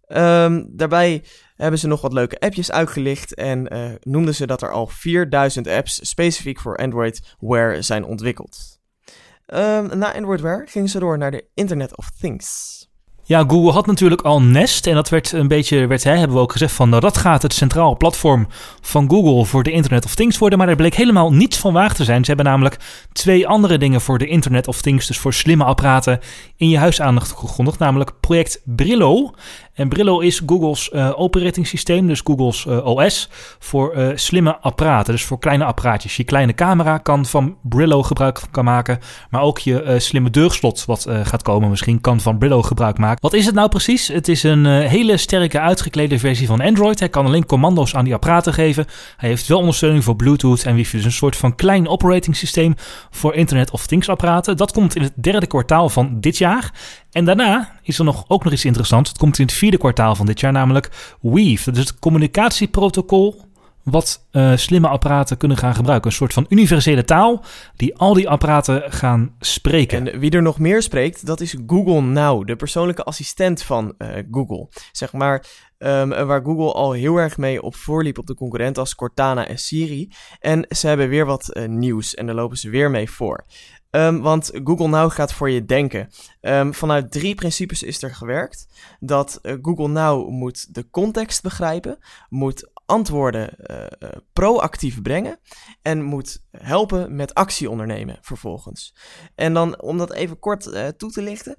Um, 0.07 0.67
daarbij 0.69 1.23
hebben 1.55 1.79
ze 1.79 1.87
nog 1.87 2.01
wat 2.01 2.13
leuke 2.13 2.39
appjes 2.39 2.71
uitgelicht 2.71 3.33
en 3.33 3.67
noemden 4.01 4.35
ze 4.35 4.47
dat 4.47 4.61
er 4.61 4.71
al 4.71 4.87
4000 4.87 5.67
apps 5.67 6.09
specifiek 6.09 6.59
voor 6.59 6.77
Android 6.77 7.35
Wear 7.39 7.83
zijn 7.83 8.03
ontwikkeld. 8.05 8.79
na 9.45 10.13
Android 10.13 10.41
Wear 10.41 10.67
gingen 10.67 10.89
ze 10.89 10.99
door 10.99 11.17
naar 11.17 11.31
de 11.31 11.45
Internet 11.53 11.97
of 11.97 12.09
Things. 12.19 12.79
Ja, 13.31 13.43
Google 13.47 13.71
had 13.71 13.85
natuurlijk 13.85 14.21
al 14.21 14.41
Nest 14.41 14.87
en 14.87 14.95
dat 14.95 15.09
werd 15.09 15.31
een 15.31 15.47
beetje, 15.47 15.87
werd, 15.87 16.03
hè, 16.03 16.15
hebben 16.17 16.37
we 16.37 16.43
ook 16.43 16.51
gezegd 16.51 16.73
van 16.73 16.89
nou, 16.89 17.01
dat 17.01 17.17
gaat 17.17 17.41
het 17.41 17.53
centraal 17.53 17.97
platform 17.97 18.47
van 18.81 19.09
Google 19.09 19.45
voor 19.45 19.63
de 19.63 19.71
Internet 19.71 20.05
of 20.05 20.15
Things 20.15 20.37
worden, 20.37 20.57
maar 20.57 20.69
er 20.69 20.75
bleek 20.75 20.95
helemaal 20.95 21.33
niets 21.33 21.57
van 21.57 21.73
waar 21.73 21.93
te 21.93 22.03
zijn. 22.03 22.21
Ze 22.21 22.27
hebben 22.27 22.45
namelijk 22.45 22.77
twee 23.11 23.47
andere 23.47 23.77
dingen 23.77 24.01
voor 24.01 24.17
de 24.17 24.27
Internet 24.27 24.67
of 24.67 24.81
Things, 24.81 25.07
dus 25.07 25.17
voor 25.17 25.33
slimme 25.33 25.63
apparaten, 25.63 26.19
in 26.55 26.69
je 26.69 26.77
huis 26.77 27.01
aandacht 27.01 27.31
namelijk 27.77 28.11
project 28.19 28.61
Brillo. 28.65 29.33
En 29.73 29.89
Brillo 29.89 30.19
is 30.19 30.41
Google's 30.45 30.89
uh, 30.93 31.11
operating 31.15 31.67
systeem, 31.67 32.07
dus 32.07 32.21
Google's 32.23 32.65
uh, 32.65 32.85
OS, 32.85 33.29
voor 33.59 33.95
uh, 33.95 34.07
slimme 34.15 34.57
apparaten. 34.57 35.13
Dus 35.13 35.23
voor 35.23 35.39
kleine 35.39 35.63
apparaatjes. 35.65 36.17
Je 36.17 36.23
kleine 36.23 36.53
camera 36.53 36.97
kan 36.97 37.25
van 37.25 37.57
Brillo 37.61 38.03
gebruik 38.03 38.41
kan 38.51 38.63
maken, 38.65 38.99
maar 39.29 39.41
ook 39.41 39.59
je 39.59 39.95
slimme 39.97 40.29
deurslot, 40.29 40.85
wat 40.85 41.07
gaat 41.23 41.41
komen 41.41 41.69
misschien, 41.69 42.01
kan 42.01 42.19
van 42.19 42.37
Brillo 42.37 42.61
gebruik 42.61 42.97
maken. 42.97 43.21
Wat 43.21 43.33
is 43.33 43.45
het 43.45 43.55
nou 43.55 43.69
precies? 43.69 44.07
Het 44.07 44.27
is 44.27 44.43
een 44.43 44.65
hele 44.65 45.17
sterke 45.17 45.59
uitgeklede 45.59 46.19
versie 46.19 46.47
van 46.47 46.61
Android. 46.61 46.99
Hij 46.99 47.09
kan 47.09 47.25
alleen 47.25 47.45
commando's 47.45 47.95
aan 47.95 48.03
die 48.03 48.13
apparaten 48.13 48.53
geven. 48.53 48.85
Hij 49.17 49.29
heeft 49.29 49.47
wel 49.47 49.59
ondersteuning 49.59 50.03
voor 50.03 50.15
Bluetooth 50.15 50.63
en 50.63 50.75
wifi. 50.75 50.95
Dus 50.95 51.05
een 51.05 51.11
soort 51.11 51.35
van 51.35 51.55
klein 51.55 51.87
operating 51.87 52.35
systeem 52.35 52.75
voor 53.09 53.33
Internet 53.33 53.71
of 53.71 53.87
Things 53.87 54.09
apparaten. 54.09 54.57
Dat 54.57 54.71
komt 54.71 54.95
in 54.95 55.01
het 55.01 55.13
derde 55.15 55.47
kwartaal 55.47 55.89
van 55.89 56.19
dit 56.19 56.37
jaar. 56.37 56.71
En 57.11 57.25
daarna 57.25 57.71
is 57.83 57.99
er 57.99 58.05
nog, 58.05 58.25
ook 58.27 58.43
nog 58.43 58.53
iets 58.53 58.65
interessants. 58.65 59.09
Het 59.09 59.19
komt 59.19 59.39
in 59.39 59.45
het 59.45 59.53
vierde 59.61 59.77
kwartaal 59.77 60.15
van 60.15 60.25
dit 60.25 60.39
jaar, 60.39 60.51
namelijk 60.51 60.89
Weave. 61.21 61.71
Dat 61.71 61.83
is 61.83 61.89
het 61.89 61.99
communicatieprotocol 61.99 63.41
wat 63.83 64.27
uh, 64.31 64.57
slimme 64.57 64.87
apparaten 64.87 65.37
kunnen 65.37 65.57
gaan 65.57 65.75
gebruiken. 65.75 66.09
Een 66.09 66.15
soort 66.15 66.33
van 66.33 66.45
universele 66.49 67.05
taal 67.05 67.43
die 67.75 67.97
al 67.97 68.13
die 68.13 68.29
apparaten 68.29 68.91
gaan 68.91 69.35
spreken. 69.39 70.07
En 70.07 70.19
wie 70.19 70.31
er 70.31 70.41
nog 70.41 70.59
meer 70.59 70.81
spreekt, 70.81 71.25
dat 71.25 71.41
is 71.41 71.55
Google 71.67 72.01
Now, 72.01 72.47
de 72.47 72.55
persoonlijke 72.55 73.03
assistent 73.03 73.63
van 73.63 73.93
uh, 73.97 74.07
Google. 74.31 74.67
Zeg 74.91 75.13
maar 75.13 75.45
um, 75.77 76.09
waar 76.09 76.43
Google 76.43 76.73
al 76.73 76.91
heel 76.91 77.17
erg 77.17 77.37
mee 77.37 77.61
op 77.61 77.75
voorliep 77.75 78.17
op 78.17 78.27
de 78.27 78.35
concurrenten 78.35 78.81
als 78.81 78.95
Cortana 78.95 79.47
en 79.47 79.59
Siri. 79.59 80.11
En 80.39 80.65
ze 80.69 80.87
hebben 80.87 81.09
weer 81.09 81.25
wat 81.25 81.49
uh, 81.53 81.67
nieuws 81.67 82.13
en 82.13 82.25
daar 82.25 82.35
lopen 82.35 82.57
ze 82.57 82.69
weer 82.69 82.89
mee 82.89 83.09
voor. 83.09 83.43
Ehm, 83.91 84.19
want 84.19 84.51
Google 84.63 84.87
Now 84.87 85.11
gaat 85.11 85.33
voor 85.33 85.49
je 85.49 85.65
denken. 85.65 86.09
Ehm, 86.41 86.71
vanuit 86.71 87.11
drie 87.11 87.35
principes 87.35 87.83
is 87.83 88.03
er 88.03 88.15
gewerkt. 88.15 88.67
Dat 88.99 89.39
uh, 89.41 89.53
Google 89.61 89.87
Now 89.87 90.29
moet 90.29 90.73
de 90.73 90.89
context 90.89 91.41
begrijpen, 91.41 91.97
moet 92.29 92.71
antwoorden 92.85 93.55
uh, 93.59 94.09
proactief 94.33 95.01
brengen 95.01 95.39
en 95.81 96.03
moet 96.03 96.43
helpen 96.51 97.15
met 97.15 97.33
actie 97.33 97.69
ondernemen 97.69 98.17
vervolgens. 98.21 98.95
En 99.35 99.53
dan 99.53 99.81
om 99.81 99.97
dat 99.97 100.13
even 100.13 100.39
kort 100.39 100.63
toe 100.97 101.11
te 101.11 101.21
lichten, 101.21 101.57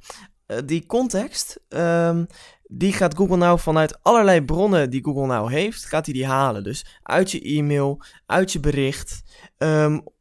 die 0.65 0.87
context, 0.87 1.61
um, 1.69 2.27
die 2.63 2.93
gaat 2.93 3.15
Google 3.15 3.37
nou 3.37 3.59
vanuit 3.59 4.03
allerlei 4.03 4.43
bronnen 4.43 4.91
die 4.91 5.05
Google 5.05 5.27
nou 5.27 5.53
heeft, 5.53 5.85
gaat 5.85 6.05
hij 6.07 6.15
die 6.15 6.27
halen. 6.27 6.63
Dus 6.63 6.87
uit 7.03 7.31
je 7.31 7.41
e-mail, 7.41 8.03
uit 8.27 8.53
je 8.53 8.61
bericht. 8.61 9.23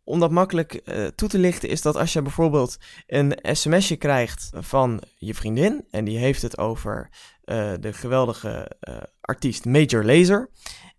Om 0.04 0.20
dat 0.20 0.32
makkelijk 0.32 0.82
uh, 0.86 1.06
toe 1.08 1.30
te 1.30 1.38
lichten 1.38 1.70
is 1.70 1.82
dat 1.82 1.96
als 1.96 2.14
je 2.14 2.22
bijvoorbeeld 2.22 2.78
een 3.08 3.38
sms'je 3.42 3.96
krijgt 3.96 4.50
van 4.54 5.02
je 5.18 5.34
vriendin 5.34 5.86
en 5.92 6.06
die 6.06 6.18
heeft 6.18 6.42
het 6.42 6.58
over 6.58 7.10
uh, 7.46 7.74
de 7.80 7.94
geweldige 7.94 8.72
uh, 8.90 8.96
artiest 9.22 9.66
Major 9.66 10.06
Lazer. 10.06 10.50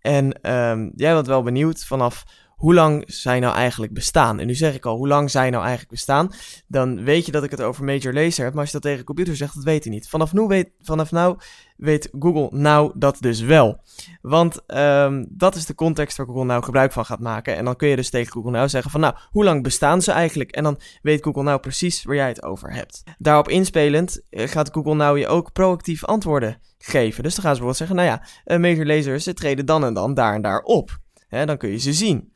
En 0.01 0.51
um, 0.51 0.91
jij 0.95 1.13
bent 1.13 1.27
wel 1.27 1.43
benieuwd 1.43 1.85
vanaf 1.85 2.23
hoe 2.63 2.73
lang 2.73 3.03
zij 3.07 3.39
nou 3.39 3.55
eigenlijk 3.55 3.93
bestaan. 3.93 4.39
En 4.39 4.47
nu 4.47 4.55
zeg 4.55 4.75
ik 4.75 4.85
al, 4.85 4.97
hoe 4.97 5.07
lang 5.07 5.31
zij 5.31 5.49
nou 5.49 5.61
eigenlijk 5.61 5.91
bestaan. 5.91 6.31
Dan 6.67 7.03
weet 7.03 7.25
je 7.25 7.31
dat 7.31 7.43
ik 7.43 7.51
het 7.51 7.61
over 7.61 7.83
Major 7.83 8.13
Lazer 8.13 8.43
heb. 8.43 8.53
Maar 8.53 8.61
als 8.61 8.71
je 8.71 8.73
dat 8.73 8.81
tegen 8.81 8.99
een 8.99 9.05
computer 9.05 9.35
zegt, 9.35 9.55
dat 9.55 9.63
weet 9.63 9.83
hij 9.83 9.93
niet. 9.93 10.09
Vanaf 10.09 10.33
nu 10.33 10.41
weet, 10.41 10.71
vanaf 10.81 11.11
nou 11.11 11.37
weet 11.77 12.09
Google 12.19 12.57
nou 12.57 12.91
dat 12.95 13.17
dus 13.19 13.41
wel. 13.41 13.81
Want 14.21 14.61
um, 14.67 15.27
dat 15.29 15.55
is 15.55 15.65
de 15.65 15.75
context 15.75 16.17
waar 16.17 16.25
Google 16.25 16.45
nou 16.45 16.63
gebruik 16.63 16.91
van 16.91 17.05
gaat 17.05 17.19
maken. 17.19 17.55
En 17.55 17.65
dan 17.65 17.75
kun 17.75 17.87
je 17.87 17.95
dus 17.95 18.09
tegen 18.09 18.31
Google 18.31 18.51
nou 18.51 18.69
zeggen 18.69 18.91
van 18.91 18.99
nou, 18.99 19.15
hoe 19.29 19.43
lang 19.43 19.63
bestaan 19.63 20.01
ze 20.01 20.11
eigenlijk? 20.11 20.51
En 20.51 20.63
dan 20.63 20.79
weet 21.01 21.23
Google 21.23 21.43
nou 21.43 21.59
precies 21.59 22.03
waar 22.03 22.15
jij 22.15 22.27
het 22.27 22.43
over 22.43 22.73
hebt. 22.73 23.03
Daarop 23.17 23.49
inspelend 23.49 24.21
eh, 24.29 24.47
gaat 24.47 24.69
Google 24.71 24.95
nou 24.95 25.19
je 25.19 25.27
ook 25.27 25.51
proactief 25.51 26.05
antwoorden 26.05 26.57
geven. 26.77 27.23
Dus 27.23 27.35
dan 27.35 27.43
gaan 27.43 27.55
ze 27.55 27.61
bijvoorbeeld 27.61 27.77
zeggen, 27.77 27.95
nou 27.95 28.07
ja, 28.07 28.23
uh, 28.45 28.61
Major 28.61 28.85
Lasers, 28.85 29.23
ze 29.23 29.33
treden 29.33 29.65
dan 29.65 29.85
en 29.85 29.93
dan 29.93 30.13
daar 30.13 30.33
en 30.33 30.41
daar 30.41 30.61
op. 30.61 31.01
Dan 31.45 31.57
kun 31.57 31.69
je 31.69 31.77
ze 31.77 31.93
zien. 31.93 32.33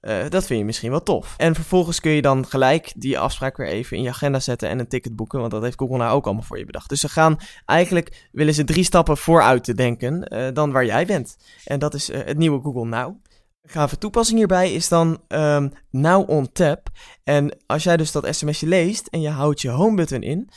Uh, 0.00 0.28
dat 0.28 0.46
vind 0.46 0.58
je 0.58 0.64
misschien 0.64 0.90
wel 0.90 1.02
tof. 1.02 1.34
En 1.36 1.54
vervolgens 1.54 2.00
kun 2.00 2.10
je 2.10 2.22
dan 2.22 2.46
gelijk 2.46 2.92
die 2.96 3.18
afspraak 3.18 3.56
weer 3.56 3.66
even 3.66 3.96
in 3.96 4.02
je 4.02 4.08
agenda 4.08 4.40
zetten 4.40 4.68
en 4.68 4.78
een 4.78 4.88
ticket 4.88 5.16
boeken, 5.16 5.38
want 5.38 5.50
dat 5.50 5.62
heeft 5.62 5.78
Google 5.78 5.96
nou 5.96 6.12
ook 6.14 6.24
allemaal 6.24 6.42
voor 6.42 6.58
je 6.58 6.64
bedacht. 6.64 6.88
Dus 6.88 7.00
ze 7.00 7.08
gaan 7.08 7.38
eigenlijk, 7.64 8.28
willen 8.32 8.54
ze 8.54 8.64
drie 8.64 8.84
stappen 8.84 9.16
vooruit 9.16 9.64
te 9.64 9.74
denken 9.74 10.34
uh, 10.34 10.46
dan 10.52 10.72
waar 10.72 10.84
jij 10.84 11.06
bent. 11.06 11.36
En 11.64 11.78
dat 11.78 11.94
is 11.94 12.10
uh, 12.10 12.18
het 12.24 12.38
nieuwe 12.38 12.60
Google 12.62 12.84
Now. 12.84 13.16
Gave 13.62 13.98
toepassing 13.98 14.38
hierbij 14.38 14.72
is 14.72 14.88
dan 14.88 15.20
um, 15.28 15.72
Now 15.90 16.30
on 16.30 16.52
Tap. 16.52 16.88
En 17.24 17.56
als 17.66 17.82
jij 17.82 17.96
dus 17.96 18.12
dat 18.12 18.26
sms'je 18.30 18.66
leest 18.66 19.06
en 19.06 19.20
je 19.20 19.28
houdt 19.28 19.60
je 19.60 19.68
home 19.68 19.96
button 19.96 20.22
in, 20.22 20.50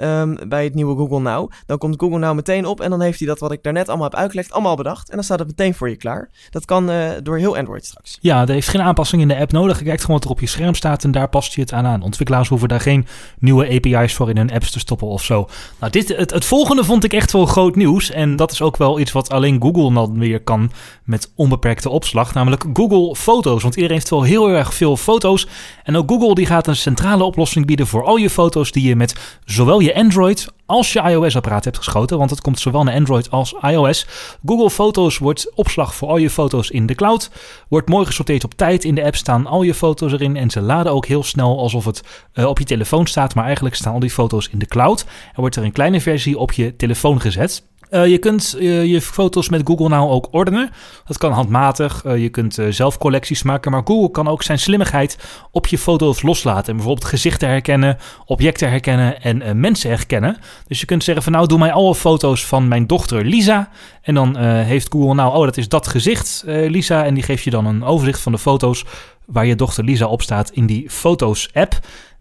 um, 0.00 0.38
bij 0.48 0.64
het 0.64 0.74
nieuwe 0.74 0.96
Google 0.96 1.20
Now. 1.20 1.50
Dan 1.66 1.78
komt 1.78 2.00
Google 2.00 2.18
Now 2.18 2.34
meteen 2.34 2.66
op 2.66 2.80
en 2.80 2.90
dan 2.90 3.00
heeft 3.00 3.18
hij 3.18 3.28
dat 3.28 3.38
wat 3.38 3.52
ik 3.52 3.62
daarnet 3.62 3.88
allemaal 3.88 4.08
heb 4.08 4.18
uitgelegd, 4.18 4.52
allemaal 4.52 4.76
bedacht. 4.76 5.08
En 5.08 5.14
dan 5.14 5.24
staat 5.24 5.38
het 5.38 5.48
meteen 5.48 5.74
voor 5.74 5.88
je 5.88 5.96
klaar. 5.96 6.30
Dat 6.50 6.64
kan 6.64 6.90
uh, 6.90 7.10
door 7.22 7.38
heel 7.38 7.56
Android 7.56 7.84
straks. 7.84 8.18
Ja, 8.20 8.40
er 8.40 8.48
heeft 8.48 8.68
geen 8.68 8.82
aanpassing 8.82 9.22
in 9.22 9.28
de 9.28 9.36
app 9.36 9.52
nodig. 9.52 9.78
Je 9.78 9.84
kijkt 9.84 10.00
gewoon 10.00 10.16
wat 10.16 10.24
er 10.24 10.30
op 10.30 10.40
je 10.40 10.46
scherm 10.46 10.74
staat 10.74 11.04
en 11.04 11.10
daar 11.10 11.28
past 11.28 11.54
je 11.54 11.60
het 11.60 11.72
aan 11.72 11.86
aan. 11.86 12.02
Ontwikkelaars 12.02 12.48
hoeven 12.48 12.68
daar 12.68 12.80
geen 12.80 13.06
nieuwe 13.38 13.74
API's 13.74 14.14
voor 14.14 14.30
in 14.30 14.36
hun 14.36 14.52
apps 14.52 14.70
te 14.70 14.78
stoppen 14.78 15.08
of 15.08 15.24
zo. 15.24 15.48
Nou, 15.80 15.92
dit, 15.92 16.08
het, 16.08 16.30
het 16.30 16.44
volgende 16.44 16.84
vond 16.84 17.04
ik 17.04 17.12
echt 17.12 17.32
wel 17.32 17.46
groot 17.46 17.76
nieuws. 17.76 18.10
En 18.10 18.36
dat 18.36 18.52
is 18.52 18.62
ook 18.62 18.76
wel 18.76 19.00
iets 19.00 19.12
wat 19.12 19.30
alleen 19.30 19.62
Google 19.62 19.92
dan 19.94 20.18
weer 20.18 20.40
kan 20.40 20.70
met 21.04 21.32
onbeperkte 21.34 21.88
opslag. 21.88 22.34
Namelijk 22.34 22.64
Google 22.72 23.16
Foto's. 23.16 23.62
Want 23.62 23.74
iedereen 23.74 23.96
heeft 23.96 24.10
wel 24.10 24.22
heel 24.22 24.50
erg 24.50 24.74
veel 24.74 24.96
foto's. 24.96 25.46
En 25.84 25.96
ook 25.96 26.10
Google 26.10 26.34
die 26.34 26.46
gaat 26.46 26.66
een 26.66 26.76
centrale 26.76 27.24
oplossing 27.24 27.66
bieden 27.66 27.86
voor 27.86 28.04
al 28.04 28.16
je 28.16 28.30
foto's 28.30 28.72
die 28.72 28.88
je 28.88 28.96
met 28.96 29.38
zowel 29.44 29.80
je 29.80 29.87
je 29.88 29.94
Android 29.94 30.46
als 30.66 30.92
je 30.92 31.00
iOS-apparaat 31.00 31.64
hebt 31.64 31.76
geschoten, 31.76 32.18
want 32.18 32.30
het 32.30 32.40
komt 32.40 32.58
zowel 32.60 32.84
naar 32.84 32.94
Android 32.94 33.30
als 33.30 33.54
iOS. 33.60 34.06
Google 34.46 34.70
Foto's 34.70 35.18
wordt 35.18 35.50
opslag 35.54 35.94
voor 35.94 36.08
al 36.08 36.16
je 36.16 36.30
foto's 36.30 36.70
in 36.70 36.86
de 36.86 36.94
cloud. 36.94 37.30
Wordt 37.68 37.88
mooi 37.88 38.06
gesorteerd 38.06 38.44
op 38.44 38.54
tijd. 38.54 38.84
In 38.84 38.94
de 38.94 39.04
app 39.04 39.16
staan 39.16 39.46
al 39.46 39.62
je 39.62 39.74
foto's 39.74 40.12
erin 40.12 40.36
en 40.36 40.50
ze 40.50 40.60
laden 40.60 40.92
ook 40.92 41.06
heel 41.06 41.22
snel 41.22 41.58
alsof 41.58 41.84
het 41.84 42.02
uh, 42.34 42.46
op 42.46 42.58
je 42.58 42.64
telefoon 42.64 43.06
staat, 43.06 43.34
maar 43.34 43.44
eigenlijk 43.44 43.74
staan 43.74 43.92
al 43.92 44.00
die 44.00 44.10
foto's 44.10 44.48
in 44.48 44.58
de 44.58 44.66
cloud. 44.66 45.00
Er 45.34 45.40
wordt 45.40 45.56
er 45.56 45.64
een 45.64 45.72
kleine 45.72 46.00
versie 46.00 46.38
op 46.38 46.52
je 46.52 46.76
telefoon 46.76 47.20
gezet. 47.20 47.62
Uh, 47.90 48.06
je 48.06 48.18
kunt 48.18 48.56
uh, 48.58 48.84
je 48.84 49.00
foto's 49.00 49.48
met 49.48 49.60
Google 49.64 49.88
nou 49.88 50.10
ook 50.10 50.28
ordenen. 50.30 50.70
Dat 51.04 51.18
kan 51.18 51.32
handmatig. 51.32 52.04
Uh, 52.04 52.22
je 52.22 52.28
kunt 52.28 52.58
zelf 52.70 52.98
collecties 52.98 53.42
maken. 53.42 53.70
Maar 53.70 53.82
Google 53.84 54.10
kan 54.10 54.28
ook 54.28 54.42
zijn 54.42 54.58
slimmigheid 54.58 55.18
op 55.50 55.66
je 55.66 55.78
foto's 55.78 56.22
loslaten. 56.22 56.70
En 56.70 56.76
bijvoorbeeld 56.76 57.08
gezichten 57.08 57.48
herkennen, 57.48 57.98
objecten 58.24 58.70
herkennen 58.70 59.22
en 59.22 59.60
mensen 59.60 59.90
herkennen. 59.90 60.36
Dus 60.66 60.80
je 60.80 60.86
kunt 60.86 61.04
zeggen 61.04 61.22
van 61.22 61.32
nou 61.32 61.46
doe 61.46 61.58
mij 61.58 61.72
alle 61.72 61.94
foto's 61.94 62.46
van 62.46 62.68
mijn 62.68 62.86
dochter 62.86 63.24
Lisa. 63.24 63.68
En 64.02 64.14
dan 64.14 64.36
heeft 64.46 64.92
Google 64.92 65.14
nou, 65.14 65.34
oh 65.34 65.44
dat 65.44 65.56
is 65.56 65.68
dat 65.68 65.86
gezicht 65.86 66.42
Lisa. 66.46 67.04
En 67.04 67.14
die 67.14 67.22
geeft 67.22 67.44
je 67.44 67.50
dan 67.50 67.66
een 67.66 67.84
overzicht 67.84 68.20
van 68.20 68.32
de 68.32 68.38
foto's 68.38 68.84
waar 69.26 69.46
je 69.46 69.54
dochter 69.54 69.84
Lisa 69.84 70.06
op 70.06 70.22
staat 70.22 70.50
in 70.50 70.66
die 70.66 70.90
foto's 70.90 71.50
app. 71.52 71.78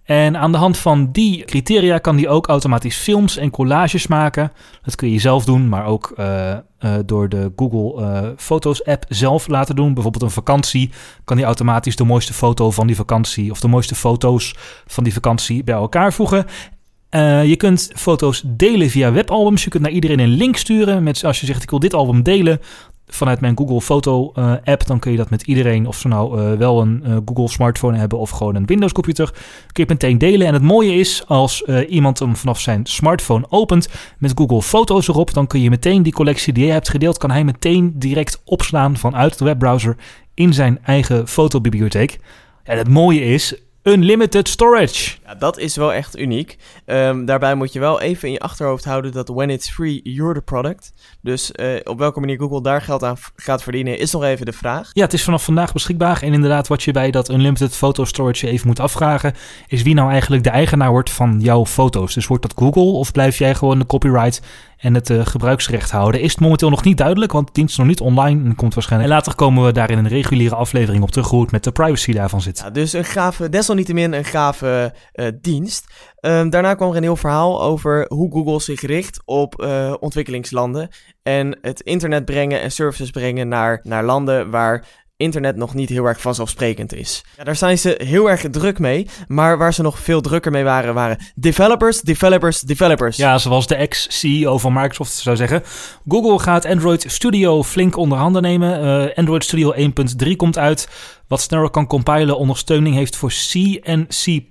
En 0.08 0.38
aan 0.38 0.52
de 0.52 0.58
hand 0.58 0.78
van 0.78 1.12
die 1.12 1.46
criteria 1.46 1.98
kan 1.98 2.16
die 2.16 2.30
ook 2.30 2.48
automatisch 2.48 2.98
films 2.98 3.38
en 3.38 3.50
collages 3.50 4.08
maken. 4.08 4.52
Dat 4.82 4.96
kun 4.96 5.12
je 5.12 5.20
zelf 5.20 5.46
doen, 5.46 5.70
maar 5.70 5.86
ook 5.86 6.14
uh, 6.18 6.56
uh, 6.80 6.96
door 7.06 7.30
de 7.30 7.52
Google 7.56 8.34
Foto's 8.38 8.86
app 8.86 9.06
zelf 9.08 9.48
laten 9.48 9.76
doen. 9.76 9.94
Bijvoorbeeld 9.94 10.24
een 10.24 10.30
vakantie 10.30 10.92
kan 11.24 11.38
die 11.38 11.46
automatisch 11.46 11.96
de 11.96 12.04
mooiste 12.04 12.34
foto 12.34 12.72
van 12.72 12.88
die 12.88 12.96
vakantie 12.96 13.52
of 13.52 13.60
de 13.60 13.68
mooiste 13.68 13.96
foto's 13.96 14.56
van 14.86 15.04
die 15.04 15.14
vakantie 15.14 15.64
bij 15.64 15.76
elkaar 15.76 16.14
voegen. 16.14 16.46
Je 17.44 17.56
kunt 17.58 17.92
foto's 17.96 18.44
delen 18.46 18.90
via 18.90 19.12
webalbums. 19.12 19.64
Je 19.64 19.70
kunt 19.70 19.84
naar 19.84 19.92
iedereen 19.92 20.20
een 20.20 20.30
link 20.30 20.58
sturen. 20.58 21.04
Met, 21.04 21.24
als 21.24 21.40
je 21.40 21.46
zegt 21.46 21.64
ik 21.64 21.70
wil 21.70 21.80
dit 21.80 21.94
album 21.94 22.24
delen, 22.24 22.60
vanuit 23.08 23.42
mijn 23.42 23.58
Google 23.58 23.82
Foto 23.82 24.32
uh, 24.36 24.54
app, 24.64 24.86
dan 24.88 25.00
kun 25.00 25.12
je 25.12 25.18
dat 25.18 25.30
met 25.30 25.42
iedereen, 25.42 25.88
of 25.88 25.98
ze 25.98 26.08
nou 26.08 26.42
uh, 26.42 26.58
wel 26.58 26.82
een 26.82 27.04
uh, 27.06 27.18
Google 27.26 27.50
smartphone 27.50 27.98
hebben 27.98 28.20
of 28.20 28.30
gewoon 28.30 28.56
een 28.56 28.66
Windows 28.66 28.92
computer, 28.92 29.32
kun 29.72 29.84
je 29.84 29.94
meteen 29.94 30.18
delen. 30.18 30.48
En 30.48 30.54
het 30.54 30.64
mooie 30.64 30.94
is, 30.94 31.24
als 31.28 31.64
iemand 31.90 32.20
hem 32.20 32.36
vanaf 32.36 32.60
zijn 32.60 32.86
smartphone 32.86 33.46
opent 33.50 33.90
met 34.18 34.32
Google 34.36 34.62
Foto's 34.62 35.08
erop, 35.08 35.34
dan 35.34 35.48
kun 35.48 35.62
je 35.62 35.70
meteen 35.70 36.04
die 36.04 36.14
collectie 36.14 36.54
die 36.54 36.66
je 36.66 36.72
hebt 36.72 36.90
gedeeld, 36.90 37.18
kan 37.18 37.32
hij 37.32 37.44
meteen 37.44 37.94
direct 37.96 38.42
opslaan 38.46 38.98
vanuit 38.98 39.38
de 39.38 39.46
webbrowser 39.46 39.96
in 40.34 40.54
zijn 40.54 40.80
eigen 40.84 41.28
fotobibliotheek. 41.28 42.20
En 42.64 42.78
het 42.78 42.90
mooie 42.90 43.22
is, 43.22 43.56
unlimited 43.84 44.48
storage. 44.48 45.17
Ja, 45.28 45.36
dat 45.36 45.58
is 45.58 45.76
wel 45.76 45.94
echt 45.94 46.18
uniek. 46.18 46.58
Um, 46.86 47.26
daarbij 47.26 47.56
moet 47.56 47.74
je 47.74 47.80
wel 47.80 48.02
even 48.02 48.28
in 48.28 48.34
je 48.34 48.40
achterhoofd 48.40 48.86
houden 48.86 49.12
dat 49.12 49.28
when 49.28 49.50
it's 49.50 49.70
free, 49.70 50.00
you're 50.04 50.34
the 50.34 50.42
product. 50.42 50.94
Dus 51.22 51.52
uh, 51.56 51.80
op 51.84 52.00
welke 52.00 52.20
manier 52.20 52.38
Google 52.38 52.62
daar 52.62 52.82
geld 52.82 53.04
aan 53.04 53.18
gaat 53.36 53.64
verdienen, 53.64 54.00
is 54.00 54.12
nog 54.12 54.24
even 54.24 54.46
de 54.46 54.54
vraag. 54.54 54.90
Ja, 54.94 55.04
het 55.04 55.14
is 55.14 55.24
vanaf 55.24 55.44
vandaag 55.44 55.74
beschikbaar. 55.74 56.22
En 56.22 56.34
inderdaad, 56.34 56.68
wat 56.68 56.84
je 56.84 56.92
bij 56.92 57.12
dat 57.12 57.30
unlimited 57.30 57.76
photo 57.76 58.06
storage 58.06 58.48
even 58.48 58.68
moet 58.68 58.80
afvragen, 58.80 59.34
is 59.68 59.82
wie 59.82 59.94
nou 59.94 60.12
eigenlijk 60.12 60.44
de 60.44 60.50
eigenaar 60.50 60.90
wordt 60.90 61.10
van 61.10 61.40
jouw 61.40 61.66
foto's. 61.66 62.14
Dus 62.14 62.28
wordt 62.28 62.44
dat 62.44 62.54
Google 62.56 62.92
of 62.92 63.12
blijf 63.12 63.38
jij 63.38 63.56
gewoon 63.56 63.80
de 63.80 63.86
copyright 63.86 64.42
en 64.78 64.94
het 64.94 65.10
uh, 65.10 65.26
gebruiksrecht 65.26 65.92
houden. 65.92 66.22
Is 66.22 66.32
het 66.32 66.40
momenteel 66.40 66.70
nog 66.70 66.84
niet 66.84 66.98
duidelijk, 66.98 67.32
want 67.32 67.48
de 67.48 67.54
dienst 67.54 67.72
is 67.72 67.78
nog 67.78 67.88
niet 67.88 68.02
online 68.02 68.46
en 68.46 68.56
komt 68.56 68.74
waarschijnlijk. 68.74 69.12
En 69.12 69.18
later 69.18 69.36
komen 69.36 69.66
we 69.66 69.72
daar 69.72 69.90
in 69.90 69.98
een 69.98 70.08
reguliere 70.08 70.56
aflevering 70.56 71.04
op 71.04 71.12
terug 71.12 71.28
hoe 71.28 71.42
het 71.42 71.52
met 71.52 71.64
de 71.64 71.72
privacy 71.72 72.14
daarvan 72.14 72.42
zit. 72.42 72.60
Ja, 72.64 72.70
dus 72.70 72.94
een 72.94 73.06
gave, 73.06 73.50
desalniettemin 73.50 74.14
een 74.14 74.26
gave 74.26 74.94
uh, 75.20 75.28
dienst. 75.42 75.88
Um, 76.22 76.50
daarna 76.50 76.74
kwam 76.74 76.90
er 76.90 76.96
een 76.96 77.04
heel 77.04 77.16
verhaal 77.16 77.62
over 77.64 78.06
hoe 78.08 78.32
Google 78.32 78.60
zich 78.60 78.82
richt 78.82 79.22
op 79.26 79.62
uh, 79.62 79.94
ontwikkelingslanden 80.00 80.90
en 81.24 81.58
het 81.62 81.82
internet 81.82 82.26
brengen 82.26 82.62
en 82.62 82.72
services 82.72 83.10
brengen 83.10 83.48
naar, 83.48 83.80
naar 83.84 84.04
landen 84.04 84.50
waar 84.50 84.86
internet 85.18 85.56
nog 85.56 85.74
niet 85.74 85.90
heel 85.90 86.06
erg 86.06 86.22
vanzelfsprekend 86.22 86.94
is. 86.94 87.24
Ja, 87.38 87.44
daar 87.44 87.56
zijn 87.56 87.78
ze 87.78 88.02
heel 88.04 88.30
erg 88.30 88.46
druk 88.52 88.80
mee, 88.80 89.08
maar 89.28 89.58
waar 89.58 89.74
ze 89.74 89.82
nog 89.82 90.00
veel 90.00 90.22
drukker 90.22 90.52
mee 90.52 90.64
waren, 90.64 90.94
waren 90.94 91.18
developers, 91.36 92.02
developers, 92.02 92.62
developers. 92.62 93.18
Ja, 93.18 93.38
zoals 93.38 93.68
de 93.68 93.76
ex-CEO 93.76 94.58
van 94.58 94.74
Microsoft 94.74 95.14
zou 95.14 95.36
zeggen. 95.36 95.64
Google 96.08 96.40
gaat 96.40 96.66
Android 96.66 97.06
Studio 97.08 97.64
flink 97.64 97.98
onder 97.98 98.18
handen 98.18 98.42
nemen. 98.42 98.84
Uh, 98.84 99.16
Android 99.16 99.44
Studio 99.44 99.74
1.3 100.26 100.36
komt 100.36 100.58
uit, 100.58 100.90
wat 101.28 101.42
sneller 101.42 101.70
kan 101.70 101.88
compilen, 101.88 102.38
ondersteuning 102.38 102.96
heeft 102.96 103.16
voor 103.16 103.32
C 103.52 103.54
en 103.84 104.08
C++ 104.08 104.42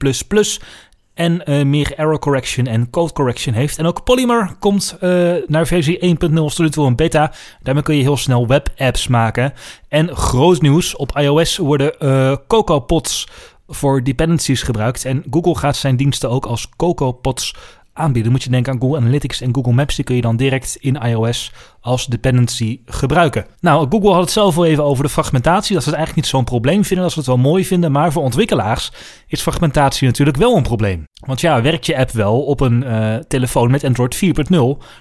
en 1.16 1.42
uh, 1.44 1.64
meer 1.64 1.94
error 1.99 2.18
correction 2.18 2.66
en 2.66 2.90
code 2.90 3.12
correction 3.12 3.54
heeft. 3.54 3.78
En 3.78 3.87
ook 3.87 4.04
Polymer 4.04 4.56
komt 4.58 4.96
uh, 5.00 5.35
naar 5.46 5.66
versie 5.66 6.16
1.0 6.30 6.35
tot 6.35 6.76
een 6.76 6.96
beta. 6.96 7.32
Daarmee 7.62 7.82
kun 7.82 7.96
je 7.96 8.02
heel 8.02 8.16
snel 8.16 8.46
webapps 8.46 9.08
maken. 9.08 9.52
En 9.88 10.16
groot 10.16 10.61
nieuws, 10.61 10.96
op 10.96 11.18
iOS 11.18 11.56
worden 11.56 11.92
uh, 11.99 12.37
CocoaPods 12.46 13.28
voor 13.68 14.02
dependencies 14.02 14.62
gebruikt. 14.62 15.04
En 15.04 15.25
Google 15.30 15.56
gaat 15.56 15.76
zijn 15.76 15.96
diensten 15.96 16.30
ook 16.30 16.46
als 16.46 16.68
CocoaPods 16.76 17.54
aanbieden. 17.92 18.32
Moet 18.32 18.42
je 18.42 18.50
denken 18.50 18.73
aan 18.73 18.80
Google 18.80 18.99
Analytics 18.99 19.40
en 19.40 19.54
Google 19.54 19.73
Maps. 19.73 19.96
Die 19.96 20.04
kun 20.04 20.16
je 20.16 20.23
dan 20.23 20.37
direct 20.37 20.76
in 20.80 20.96
iOS 20.96 21.52
als 21.86 22.06
dependency 22.06 22.80
gebruiken. 22.84 23.46
Nou, 23.60 23.86
Google 23.90 24.12
had 24.12 24.20
het 24.20 24.30
zelf 24.30 24.56
al 24.56 24.64
even 24.64 24.84
over 24.84 25.04
de 25.04 25.10
fragmentatie. 25.10 25.74
Dat 25.74 25.82
ze 25.82 25.88
het 25.88 25.98
eigenlijk 25.98 26.26
niet 26.26 26.34
zo'n 26.34 26.44
probleem 26.44 26.84
vinden, 26.84 27.04
dat 27.04 27.12
ze 27.12 27.18
het 27.18 27.28
wel 27.28 27.36
mooi 27.36 27.64
vinden. 27.64 27.92
Maar 27.92 28.12
voor 28.12 28.22
ontwikkelaars 28.22 28.92
is 29.26 29.40
fragmentatie 29.40 30.06
natuurlijk 30.06 30.36
wel 30.36 30.56
een 30.56 30.62
probleem. 30.62 31.04
Want 31.26 31.40
ja, 31.40 31.62
werkt 31.62 31.86
je 31.86 31.96
app 31.96 32.10
wel 32.10 32.42
op 32.42 32.60
een 32.60 32.82
uh, 32.82 33.14
telefoon 33.14 33.70
met 33.70 33.84
Android 33.84 34.16
4.0, 34.24 34.24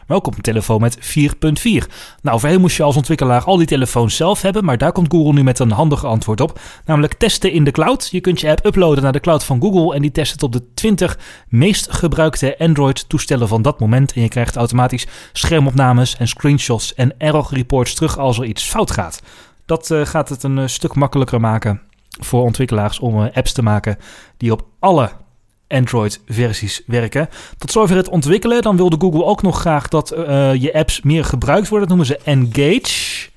maar 0.07 0.17
ook 0.17 0.27
op 0.27 0.35
een 0.35 0.41
telefoon 0.41 0.81
met 0.81 0.97
4.4? 0.97 1.01
Nou, 2.21 2.39
voorheen 2.39 2.61
moest 2.61 2.77
je 2.77 2.83
als 2.83 2.95
ontwikkelaar 2.95 3.43
al 3.43 3.57
die 3.57 3.67
telefoons 3.67 4.15
zelf 4.15 4.41
hebben, 4.41 4.65
maar 4.65 4.77
daar 4.77 4.91
komt 4.91 5.11
Google 5.11 5.33
nu 5.33 5.43
met 5.43 5.59
een 5.59 5.71
handig 5.71 6.05
antwoord 6.05 6.41
op. 6.41 6.59
Namelijk 6.85 7.13
testen 7.13 7.51
in 7.51 7.63
de 7.63 7.71
cloud. 7.71 8.07
Je 8.11 8.21
kunt 8.21 8.39
je 8.39 8.49
app 8.49 8.65
uploaden 8.65 9.03
naar 9.03 9.11
de 9.11 9.19
cloud 9.19 9.43
van 9.43 9.61
Google 9.61 9.95
en 9.95 10.01
die 10.01 10.11
test 10.11 10.31
het 10.31 10.43
op 10.43 10.51
de 10.51 10.73
20 10.73 11.19
meest 11.49 11.91
gebruikte 11.91 12.57
Android-toestellen 12.57 13.47
van 13.47 13.61
dat 13.61 13.79
moment. 13.79 14.13
En 14.13 14.21
je 14.21 14.27
krijgt 14.27 14.55
automatisch 14.55 15.07
schermopnames 15.33 16.17
en 16.17 16.27
screenshots 16.27 16.74
en 16.93 17.13
error 17.17 17.47
reports 17.49 17.93
terug 17.93 18.17
als 18.17 18.37
er 18.37 18.45
iets 18.45 18.63
fout 18.63 18.91
gaat. 18.91 19.21
Dat 19.65 19.89
uh, 19.89 20.05
gaat 20.05 20.29
het 20.29 20.43
een 20.43 20.57
uh, 20.57 20.67
stuk 20.67 20.95
makkelijker 20.95 21.39
maken 21.39 21.81
voor 22.19 22.43
ontwikkelaars 22.43 22.99
om 22.99 23.19
uh, 23.19 23.27
apps 23.33 23.51
te 23.51 23.61
maken 23.61 23.97
die 24.37 24.51
op 24.51 24.65
alle 24.79 25.11
Android-versies 25.67 26.81
werken. 26.85 27.29
Tot 27.57 27.71
zover 27.71 27.95
het 27.95 28.09
ontwikkelen. 28.09 28.61
Dan 28.61 28.77
wilde 28.77 28.95
Google 28.99 29.23
ook 29.23 29.41
nog 29.41 29.59
graag 29.59 29.87
dat 29.87 30.09
je 30.59 30.69
apps 30.73 31.01
meer 31.01 31.25
gebruikt 31.25 31.69
worden. 31.69 31.87
Dat 31.87 31.97
noemen 31.97 32.15
ze 32.15 32.23
Engage. 32.23 33.29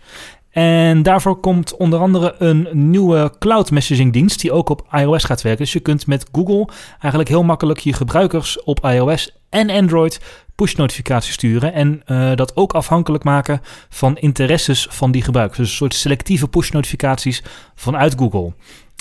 En 0.50 1.02
daarvoor 1.02 1.36
komt 1.40 1.76
onder 1.76 1.98
andere 1.98 2.34
een 2.38 2.68
nieuwe 2.72 3.32
cloud 3.38 3.70
messaging 3.70 4.12
dienst 4.12 4.40
die 4.40 4.52
ook 4.52 4.68
op 4.68 4.86
iOS 4.92 5.24
gaat 5.24 5.42
werken. 5.42 5.64
Dus 5.64 5.72
je 5.72 5.80
kunt 5.80 6.06
met 6.06 6.26
Google 6.32 6.68
eigenlijk 6.90 7.28
heel 7.28 7.42
makkelijk 7.42 7.78
je 7.78 7.92
gebruikers 7.92 8.62
op 8.62 8.84
iOS 8.84 9.36
en 9.48 9.70
Android 9.70 10.20
push 10.58 10.74
notificaties 10.74 11.32
sturen 11.32 11.72
en 11.72 12.02
uh, 12.06 12.34
dat 12.34 12.56
ook 12.56 12.72
afhankelijk 12.72 13.24
maken 13.24 13.60
van 13.88 14.16
interesses 14.16 14.86
van 14.90 15.10
die 15.10 15.22
gebruikers. 15.22 15.58
Dus 15.58 15.68
een 15.70 15.76
soort 15.76 15.94
selectieve 15.94 16.48
push 16.48 16.70
notificaties 16.70 17.42
vanuit 17.74 18.14
Google. 18.18 18.52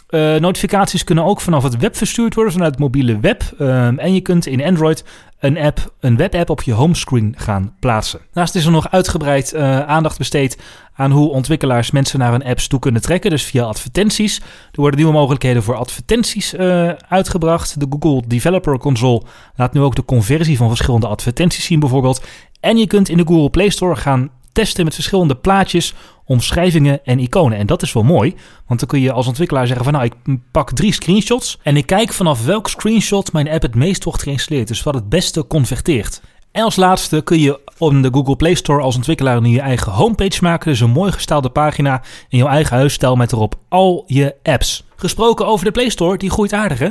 Uh, 0.09 0.35
notificaties 0.35 1.03
kunnen 1.03 1.23
ook 1.23 1.41
vanaf 1.41 1.63
het 1.63 1.77
web 1.77 1.95
verstuurd 1.95 2.33
worden, 2.33 2.53
vanuit 2.53 2.71
het 2.71 2.79
mobiele 2.79 3.19
web. 3.19 3.43
Uh, 3.59 4.03
en 4.03 4.13
je 4.13 4.21
kunt 4.21 4.45
in 4.45 4.63
Android 4.63 5.03
een, 5.39 5.57
app, 5.57 5.93
een 5.99 6.17
webapp 6.17 6.49
op 6.49 6.61
je 6.61 6.73
homescreen 6.73 7.33
gaan 7.37 7.75
plaatsen. 7.79 8.19
Daarnaast 8.25 8.55
is 8.55 8.65
er 8.65 8.71
nog 8.71 8.91
uitgebreid 8.91 9.53
uh, 9.53 9.79
aandacht 9.79 10.17
besteed 10.17 10.57
aan 10.93 11.11
hoe 11.11 11.29
ontwikkelaars 11.29 11.91
mensen 11.91 12.19
naar 12.19 12.31
hun 12.31 12.43
apps 12.43 12.67
toe 12.67 12.79
kunnen 12.79 13.01
trekken, 13.01 13.29
dus 13.29 13.43
via 13.43 13.63
advertenties. 13.63 14.37
Er 14.71 14.81
worden 14.81 14.99
nieuwe 14.99 15.13
mogelijkheden 15.13 15.63
voor 15.63 15.75
advertenties 15.75 16.55
uitgebracht. 17.07 17.79
De 17.79 17.85
Google 17.89 18.27
Developer 18.27 18.77
Console 18.77 19.21
laat 19.55 19.73
nu 19.73 19.81
ook 19.81 19.95
de 19.95 20.05
conversie 20.05 20.57
van 20.57 20.67
verschillende 20.67 21.07
advertenties 21.07 21.65
zien 21.65 21.79
bijvoorbeeld. 21.79 22.25
En 22.59 22.77
je 22.77 22.87
kunt 22.87 23.09
in 23.09 23.17
de 23.17 23.25
Google 23.27 23.49
Play 23.49 23.69
Store 23.69 23.95
gaan 23.95 24.29
testen 24.57 24.85
met 24.85 24.93
verschillende 24.93 25.35
plaatjes, 25.35 25.93
omschrijvingen 26.25 27.05
en 27.05 27.19
iconen. 27.19 27.57
En 27.57 27.65
dat 27.65 27.81
is 27.81 27.93
wel 27.93 28.03
mooi, 28.03 28.35
want 28.67 28.79
dan 28.79 28.89
kun 28.89 28.99
je 28.99 29.11
als 29.11 29.27
ontwikkelaar 29.27 29.67
zeggen 29.67 29.85
van 29.85 29.93
nou, 29.93 30.05
ik 30.05 30.39
pak 30.51 30.71
drie 30.71 30.93
screenshots 30.93 31.57
en 31.63 31.77
ik 31.77 31.85
kijk 31.85 32.13
vanaf 32.13 32.45
welk 32.45 32.69
screenshot 32.69 33.33
mijn 33.33 33.49
app 33.49 33.61
het 33.61 33.75
meest 33.75 34.03
wordt 34.03 34.23
geïnstalleerd. 34.23 34.67
Dus 34.67 34.83
wat 34.83 34.93
het 34.93 35.09
beste 35.09 35.47
converteert. 35.47 36.21
En 36.51 36.63
als 36.63 36.75
laatste 36.75 37.21
kun 37.21 37.39
je 37.39 37.59
op 37.77 38.01
de 38.01 38.09
Google 38.11 38.35
Play 38.35 38.53
Store 38.53 38.81
als 38.81 38.95
ontwikkelaar 38.95 39.41
nu 39.41 39.49
je 39.49 39.61
eigen 39.61 39.91
homepage 39.91 40.43
maken. 40.43 40.71
Dus 40.71 40.79
een 40.79 40.89
mooi 40.89 41.11
gestaalde 41.11 41.49
pagina 41.49 42.01
in 42.29 42.37
jouw 42.37 42.47
eigen 42.47 42.77
huisstijl 42.77 43.15
met 43.15 43.31
erop 43.31 43.55
al 43.69 44.03
je 44.07 44.35
apps. 44.43 44.83
Gesproken 44.95 45.47
over 45.47 45.65
de 45.65 45.71
Play 45.71 45.89
Store, 45.89 46.17
die 46.17 46.29
groeit 46.29 46.53
aardig 46.53 46.79
hè? 46.79 46.89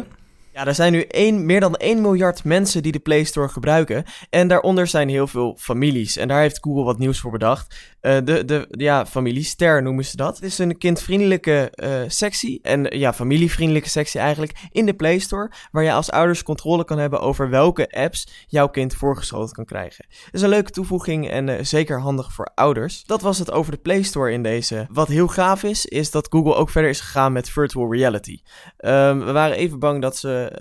Ja, 0.56 0.66
er 0.66 0.74
zijn 0.74 0.92
nu 0.92 1.00
1, 1.00 1.46
meer 1.46 1.60
dan 1.60 1.74
1 1.74 2.00
miljard 2.00 2.44
mensen 2.44 2.82
die 2.82 2.92
de 2.92 2.98
Play 2.98 3.24
Store 3.24 3.48
gebruiken. 3.48 4.04
En 4.30 4.48
daaronder 4.48 4.86
zijn 4.86 5.08
heel 5.08 5.26
veel 5.26 5.56
families. 5.58 6.16
En 6.16 6.28
daar 6.28 6.40
heeft 6.40 6.58
Google 6.60 6.84
wat 6.84 6.98
nieuws 6.98 7.20
voor 7.20 7.30
bedacht. 7.30 7.95
Uh, 8.06 8.16
de, 8.24 8.44
de 8.44 8.66
ja, 8.70 9.06
familie 9.06 9.42
Ster 9.42 9.82
noemen 9.82 10.04
ze 10.04 10.16
dat. 10.16 10.34
Het 10.34 10.44
is 10.44 10.58
een 10.58 10.78
kindvriendelijke 10.78 11.72
uh, 11.74 12.00
sectie. 12.06 12.58
En 12.62 12.98
ja, 12.98 13.12
familievriendelijke 13.12 13.88
sectie 13.88 14.20
eigenlijk. 14.20 14.52
In 14.70 14.86
de 14.86 14.94
Play 14.94 15.18
Store. 15.18 15.50
Waar 15.70 15.82
je 15.82 15.92
als 15.92 16.10
ouders 16.10 16.42
controle 16.42 16.84
kan 16.84 16.98
hebben 16.98 17.20
over 17.20 17.50
welke 17.50 17.90
apps 17.90 18.46
jouw 18.46 18.68
kind 18.68 18.94
voorgeschoten 18.94 19.54
kan 19.54 19.64
krijgen. 19.64 20.04
Dat 20.08 20.34
is 20.34 20.42
een 20.42 20.48
leuke 20.48 20.70
toevoeging 20.70 21.30
en 21.30 21.66
zeker 21.66 22.00
handig 22.00 22.32
voor 22.32 22.50
ouders. 22.54 23.04
Dat 23.04 23.22
was 23.22 23.38
het 23.38 23.50
over 23.50 23.72
de 23.72 23.78
Play 23.78 24.02
Store 24.02 24.32
in 24.32 24.42
deze. 24.42 24.86
Wat 24.90 25.08
heel 25.08 25.28
gaaf 25.28 25.62
is, 25.62 25.86
is 25.86 26.10
dat 26.10 26.28
Google 26.30 26.54
ook 26.54 26.70
verder 26.70 26.90
is 26.90 27.00
gegaan 27.00 27.32
met 27.32 27.50
virtual 27.50 27.92
reality. 27.92 28.40
Um, 28.78 29.24
we 29.24 29.32
waren 29.32 29.56
even 29.56 29.78
bang 29.78 30.02
dat 30.02 30.16
ze 30.16 30.52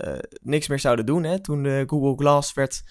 niks 0.42 0.68
meer 0.68 0.78
zouden 0.78 1.06
doen. 1.06 1.22
Hè, 1.24 1.40
toen 1.40 1.62
de 1.62 1.84
Google 1.86 2.14
Glass 2.16 2.54
werd 2.54 2.82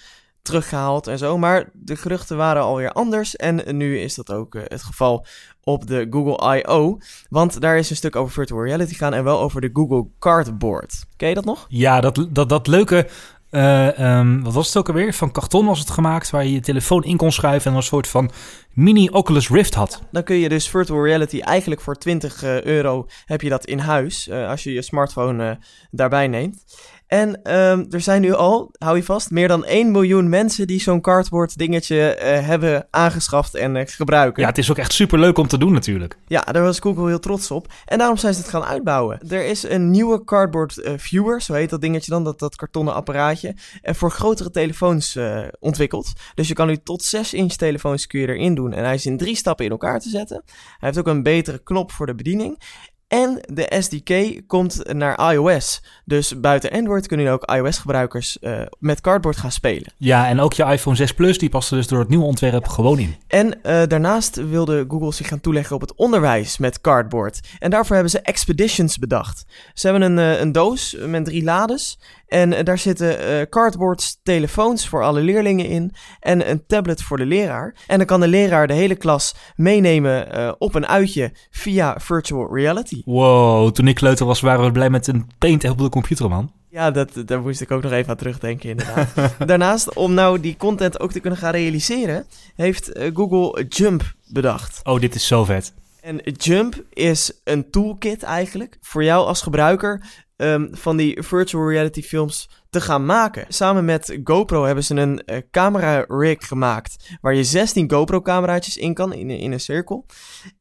teruggehaald 0.46 1.08
en 1.08 1.18
zo. 1.18 1.38
Maar 1.38 1.70
de 1.74 1.96
geruchten 1.96 2.38
waren 2.38 2.62
alweer 2.62 2.92
anders. 2.92 3.36
En 3.36 3.78
nu 3.78 4.00
is 4.00 4.16
dat 4.16 4.32
ook 4.32 4.56
uh, 4.56 4.62
het 4.66 4.84
geval 4.84 5.26
op 5.64 5.88
de 5.88 6.08
Google 6.10 6.58
I.O. 6.58 6.98
Want 7.30 7.62
daar 7.62 7.78
is 7.78 7.90
een 7.90 7.96
stuk 7.96 8.16
over 8.16 8.34
virtual 8.34 8.64
reality 8.64 8.94
gaan 8.94 9.14
en 9.14 9.24
wel 9.24 9.40
over 9.40 9.62
de 9.62 9.70
Google 9.74 10.08
Cardboard. 10.20 11.06
Ken 11.18 11.30
je 11.30 11.36
dat 11.36 11.46
nog? 11.46 11.66
Ja, 11.70 12.02
dat, 12.02 12.28
dat, 12.30 12.50
dat 12.50 12.68
leuke... 12.68 13.08
Uh, 13.52 14.18
um, 14.18 14.44
wat 14.44 14.54
was 14.54 14.68
het 14.68 14.78
ook 14.78 14.88
alweer? 14.88 15.14
Van 15.14 15.32
karton 15.32 15.66
was 15.66 15.80
het 15.80 15.90
gemaakt, 15.90 16.30
waar 16.30 16.44
je 16.44 16.52
je 16.52 16.60
telefoon 16.60 17.04
in 17.04 17.18
kon 17.18 17.32
schuiven 17.32 17.72
en 17.72 17.78
een 17.78 17.84
soort 17.84 18.08
van 18.08 18.32
mini 18.76 19.10
Oculus 19.10 19.50
Rift 19.50 19.74
had. 19.74 20.02
Dan 20.12 20.24
kun 20.24 20.36
je 20.36 20.50
dus 20.50 20.70
virtual 20.70 21.04
reality 21.04 21.40
eigenlijk 21.40 21.82
voor 21.82 21.96
20 21.96 22.44
uh, 22.44 22.62
euro 22.62 23.08
heb 23.26 23.42
je 23.42 23.50
dat 23.50 23.66
in 23.66 23.80
huis, 23.80 24.28
uh, 24.28 24.50
als 24.50 24.64
je 24.64 24.74
je 24.74 24.82
smartphone 24.82 25.60
daarbij 25.92 26.28
neemt. 26.28 26.64
En 27.08 27.30
um, 27.30 27.86
er 27.90 28.02
zijn 28.02 28.22
nu 28.22 28.34
al, 28.34 28.72
hou 28.78 28.96
je 28.96 29.04
vast, 29.04 29.32
meer 29.32 29.48
dan 29.48 29.66
1 29.66 29.92
miljoen 29.92 30.30
mensen 30.30 30.68
die 30.68 30.80
zo'n 30.80 31.02
cardboard 31.02 31.58
dingetje 31.58 32.18
uh, 32.18 32.48
hebben 32.48 32.88
aangeschaft 32.90 33.56
en 33.56 33.76
uh, 33.76 33.82
gebruiken. 33.86 34.42
Ja, 34.42 34.48
het 34.50 34.58
is 34.58 34.72
ook 34.72 34.78
echt 34.78 34.94
super 34.94 35.20
leuk 35.20 35.38
om 35.38 35.48
te 35.48 35.58
doen 35.58 35.74
natuurlijk. 35.74 36.18
Ja, 36.28 36.42
daar 36.42 36.64
was 36.64 36.80
Google 36.80 37.08
heel 37.08 37.20
trots 37.20 37.52
op. 37.52 37.68
En 37.86 37.98
daarom 37.98 38.18
zijn 38.18 38.34
ze 38.34 38.40
het 38.40 38.50
gaan 38.50 38.64
uitbouwen. 38.64 39.20
Er 39.30 39.46
is 39.46 39.64
een 39.64 39.92
nieuwe 39.92 40.24
cardboard 40.24 40.78
uh, 40.78 40.94
viewer, 40.98 41.42
zo 41.42 41.54
heet 41.54 41.70
dat 41.70 41.82
dingetje 41.82 42.12
dan, 42.12 42.24
dat, 42.24 42.40
dat 42.40 42.56
kartonnen 42.56 42.94
apparaatje, 42.94 43.56
en 43.82 43.96
voor 43.96 44.12
grotere 44.12 44.52
telefoons 44.52 45.18
ontwikkeld. 45.60 46.14
Dus 46.36 46.48
je 46.48 46.54
kan 46.54 46.68
nu 46.68 46.78
tot 46.78 47.04
6 47.04 47.34
inch 47.34 47.54
telefoons 47.54 48.08
kun 48.08 48.20
je 48.20 48.28
erin 48.28 48.56
doen. 48.56 48.65
En 48.74 48.84
hij 48.84 48.94
is 48.94 49.06
in 49.06 49.18
drie 49.18 49.36
stappen 49.36 49.66
in 49.66 49.72
elkaar 49.72 50.00
te 50.00 50.10
zetten. 50.10 50.42
Hij 50.46 50.56
heeft 50.80 50.98
ook 50.98 51.08
een 51.08 51.24
betere 51.24 51.64
knop 51.64 51.92
voor 51.92 52.06
de 52.06 52.16
bediening. 52.16 52.58
En 53.08 53.40
de 53.54 53.76
SDK 53.80 54.42
komt 54.48 54.94
naar 54.94 55.32
iOS. 55.32 55.84
Dus 56.06 56.40
buiten 56.40 56.72
Android 56.72 57.08
kunnen 57.08 57.32
ook 57.32 57.52
iOS-gebruikers 57.52 58.38
uh, 58.42 58.62
met 58.80 59.02
Cardboard 59.02 59.38
gaan 59.38 59.52
spelen. 59.52 59.94
Ja, 59.98 60.28
en 60.28 60.40
ook 60.40 60.54
je 60.54 60.64
iPhone 60.64 60.96
6 60.96 61.14
Plus, 61.14 61.38
die 61.38 61.50
past 61.50 61.72
er 61.72 61.78
dus 61.78 61.88
door 61.88 62.00
het 62.00 62.10
nieuwe 62.10 62.26
ontwerp 62.26 62.68
gewoon 62.68 63.00
in. 63.00 63.16
En 63.28 63.48
uh, 63.48 63.84
daarnaast 63.88 64.36
wilde 64.36 64.86
Google 64.88 65.14
zich 65.14 65.28
gaan 65.28 65.42
toeleggen 65.42 65.76
op 65.76 65.82
het 65.82 65.96
onderwijs 65.96 66.58
met 66.58 66.82
Cardboard. 66.82 67.40
En 67.60 67.70
daarvoor 67.70 67.94
hebben 67.94 68.12
ze 68.12 68.20
Expeditions 68.20 68.98
bedacht. 68.98 69.46
Ze 69.74 69.88
hebben 69.88 70.18
een, 70.18 70.34
uh, 70.34 70.40
een 70.40 70.52
doos 70.52 70.98
met 71.06 71.26
drie 71.26 71.44
lades. 71.44 72.00
En 72.28 72.66
daar 72.66 72.78
zitten 72.78 73.20
uh, 73.22 73.42
cardboards, 73.50 74.20
telefoons 74.24 74.88
voor 74.88 75.04
alle 75.04 75.22
leerlingen 75.22 75.66
in 75.66 75.94
en 76.20 76.50
een 76.50 76.66
tablet 76.68 77.02
voor 77.02 77.18
de 77.18 77.26
leraar. 77.26 77.76
En 77.88 77.98
dan 77.98 78.08
kan 78.08 78.20
de 78.20 78.28
leraar 78.28 78.68
de 78.68 78.74
hele 78.74 78.96
klas 78.96 79.36
meenemen 79.56 80.38
uh, 80.38 80.52
op 80.58 80.76
een 80.76 80.88
uitje 80.88 81.32
via 81.50 82.00
virtual 82.00 82.56
reality. 82.56 83.02
Wow, 83.06 83.72
toen 83.72 83.88
ik 83.88 83.96
kleuter 83.96 84.26
was 84.26 84.42
waren 84.42 84.66
we 84.66 84.72
blij 84.72 84.90
met 84.90 85.08
een 85.08 85.30
paint 85.38 85.70
op 85.70 85.78
de 85.78 85.90
computer, 85.90 86.30
man. 86.30 86.52
Ja, 86.70 86.92
dat, 86.92 87.12
daar 87.26 87.42
moest 87.42 87.62
ik 87.62 87.72
ook 87.72 87.84
nog 87.84 87.92
even 87.92 88.10
aan 88.10 88.16
terugdenken, 88.16 88.70
inderdaad. 88.70 89.14
Daarnaast, 89.48 89.94
om 89.94 90.14
nou 90.14 90.40
die 90.40 90.58
content 90.58 91.00
ook 91.00 91.12
te 91.12 91.20
kunnen 91.20 91.40
gaan 91.40 91.52
realiseren, 91.52 92.26
heeft 92.56 92.92
Google 93.14 93.66
Jump 93.68 94.14
bedacht. 94.32 94.80
Oh, 94.84 95.00
dit 95.00 95.16
is 95.16 95.28
zo 95.28 95.44
vet. 95.44 95.74
En 96.02 96.18
Jump 96.18 96.84
is 96.94 97.42
een 97.44 97.70
toolkit 97.70 98.24
eigenlijk 98.24 98.78
voor 98.82 99.04
jou 99.04 99.26
als 99.26 99.42
gebruiker 99.42 100.25
um, 100.38 100.68
van 100.72 100.98
die 100.98 101.24
virtual 101.24 101.70
reality 101.70 102.02
films 102.02 102.50
te 102.70 102.82
gaan 102.82 103.06
maken. 103.06 103.46
Samen 103.48 103.86
met 103.86 104.20
GoPro 104.24 104.64
hebben 104.64 104.84
ze 104.84 104.96
een 104.96 105.22
uh, 105.26 105.38
camera 105.52 106.06
rig 106.08 106.48
gemaakt 106.48 107.18
waar 107.22 107.36
je 107.36 107.44
16 107.44 107.92
GoPro 107.92 108.22
cameraatjes 108.22 108.78
in 108.78 108.94
kan 108.94 109.14
in, 109.14 109.30
in 109.30 109.52
een 109.52 109.60
cirkel. 109.60 110.06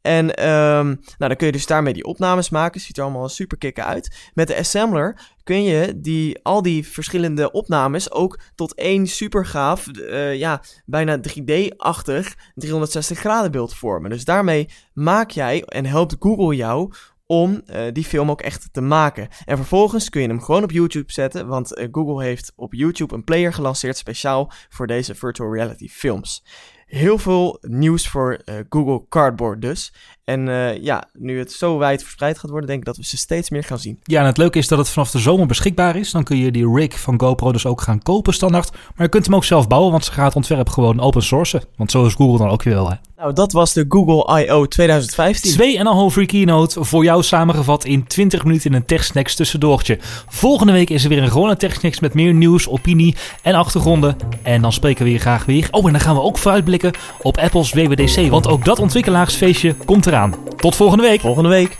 En 0.00 0.48
um, 0.48 0.86
nou, 0.86 1.00
dan 1.18 1.36
kun 1.36 1.46
je 1.46 1.52
dus 1.52 1.66
daarmee 1.66 1.92
die 1.92 2.04
opnames 2.04 2.50
maken. 2.50 2.80
Ziet 2.80 2.96
er 2.96 3.02
allemaal 3.02 3.28
super 3.28 3.58
kicken 3.58 3.84
uit. 3.84 4.30
Met 4.34 4.48
de 4.48 4.56
assembler 4.56 5.32
kun 5.42 5.62
je 5.62 6.00
die, 6.00 6.42
al 6.42 6.62
die 6.62 6.88
verschillende 6.88 7.50
opnames 7.50 8.10
ook 8.10 8.38
tot 8.54 8.74
één 8.74 9.06
super 9.06 9.46
gaaf, 9.46 9.86
uh, 9.92 10.34
ja, 10.34 10.62
bijna 10.84 11.18
3D-achtig 11.18 12.34
360 12.54 13.18
graden 13.18 13.50
beeld 13.50 13.74
vormen. 13.74 14.10
Dus 14.10 14.24
daarmee 14.24 14.68
maak 14.92 15.30
jij 15.30 15.62
en 15.62 15.86
helpt 15.86 16.16
Google 16.18 16.56
jou 16.56 16.92
om 17.26 17.62
uh, 17.66 17.80
die 17.92 18.04
film 18.04 18.30
ook 18.30 18.40
echt 18.40 18.68
te 18.72 18.80
maken. 18.80 19.28
En 19.44 19.56
vervolgens 19.56 20.08
kun 20.08 20.22
je 20.22 20.28
hem 20.28 20.42
gewoon 20.42 20.62
op 20.62 20.70
YouTube 20.70 21.12
zetten, 21.12 21.46
want 21.46 21.78
uh, 21.78 21.88
Google 21.90 22.24
heeft 22.24 22.52
op 22.56 22.74
YouTube 22.74 23.14
een 23.14 23.24
player 23.24 23.52
gelanceerd 23.52 23.96
speciaal 23.96 24.52
voor 24.68 24.86
deze 24.86 25.14
virtual 25.14 25.54
reality 25.54 25.88
films. 25.88 26.44
heel 26.86 27.18
veel 27.18 27.58
nieuws 27.60 28.08
voor 28.08 28.40
Google 28.68 29.08
Cardboard 29.08 29.62
dus. 29.62 29.94
En 30.24 30.46
ja, 30.82 31.08
nu 31.12 31.38
het 31.38 31.52
zo 31.52 31.78
wijd 31.78 32.02
verspreid 32.02 32.38
gaat 32.38 32.50
worden, 32.50 32.68
denk 32.68 32.78
ik 32.80 32.86
dat 32.86 32.96
we 32.96 33.04
ze 33.04 33.16
steeds 33.16 33.50
meer 33.50 33.64
gaan 33.64 33.78
zien. 33.78 34.00
Ja, 34.02 34.20
en 34.20 34.26
het 34.26 34.36
leuke 34.36 34.58
is 34.58 34.68
dat 34.68 34.78
het 34.78 34.88
vanaf 34.88 35.10
de 35.10 35.18
zomer 35.18 35.46
beschikbaar 35.46 35.96
is. 35.96 36.10
Dan 36.10 36.24
kun 36.24 36.36
je 36.36 36.50
die 36.50 36.74
rig 36.74 37.00
van 37.00 37.20
GoPro 37.20 37.52
dus 37.52 37.66
ook 37.66 37.80
gaan 37.80 38.02
kopen 38.02 38.34
standaard. 38.34 38.72
Maar 38.72 38.92
je 38.96 39.08
kunt 39.08 39.24
hem 39.24 39.34
ook 39.34 39.44
zelf 39.44 39.68
bouwen, 39.68 39.90
want 39.90 40.04
ze 40.04 40.12
gaat 40.12 40.26
het 40.26 40.36
ontwerp 40.36 40.68
gewoon 40.68 41.00
open 41.00 41.22
sourcen. 41.22 41.62
Want 41.76 41.90
zo 41.90 42.06
is 42.06 42.14
Google 42.14 42.38
dan 42.38 42.48
ook 42.48 42.62
weer 42.62 42.74
wel, 42.74 42.90
hè. 42.90 42.96
Nou, 43.16 43.32
dat 43.32 43.52
was 43.52 43.72
de 43.72 43.84
Google 43.88 44.40
I.O. 44.42 44.66
2015. 44.66 45.52
Twee 45.52 45.78
en 45.78 45.86
een 45.86 45.92
half 45.92 46.12
free 46.12 46.26
keynote 46.26 46.84
voor 46.84 47.04
jou 47.04 47.22
samengevat 47.22 47.84
in 47.84 48.06
20 48.06 48.44
minuten 48.44 48.70
in 48.70 48.76
een 48.76 48.84
TechSnacks 48.84 49.34
tussendoortje. 49.34 49.98
Volgende 50.28 50.72
week 50.72 50.90
is 50.90 51.02
er 51.02 51.08
weer 51.08 51.22
een 51.22 51.30
gewone 51.30 51.56
TechSnacks 51.56 52.00
met 52.00 52.14
meer 52.14 52.34
nieuws, 52.34 52.68
opinie 52.68 53.14
en 53.42 53.54
achtergronden. 53.54 54.16
En 54.42 54.62
dan 54.62 54.72
spreken 54.72 55.04
we 55.04 55.10
je 55.10 55.18
graag 55.18 55.44
weer. 55.44 55.68
Oh, 55.70 55.86
en 55.86 55.92
dan 55.92 56.00
gaan 56.00 56.14
we 56.14 56.20
ook 56.20 56.38
vooruitblikken 56.38 56.92
op 57.22 57.38
Apple's 57.38 57.72
WWDC. 57.72 58.30
Want 58.30 58.48
ook 58.48 58.64
dat 58.64 58.78
ontwikkelaarsfeestje 58.78 59.74
komt 59.74 60.06
eraan. 60.06 60.34
Tot 60.56 60.76
volgende 60.76 61.02
week. 61.02 61.20
Volgende 61.20 61.48
week. 61.48 61.76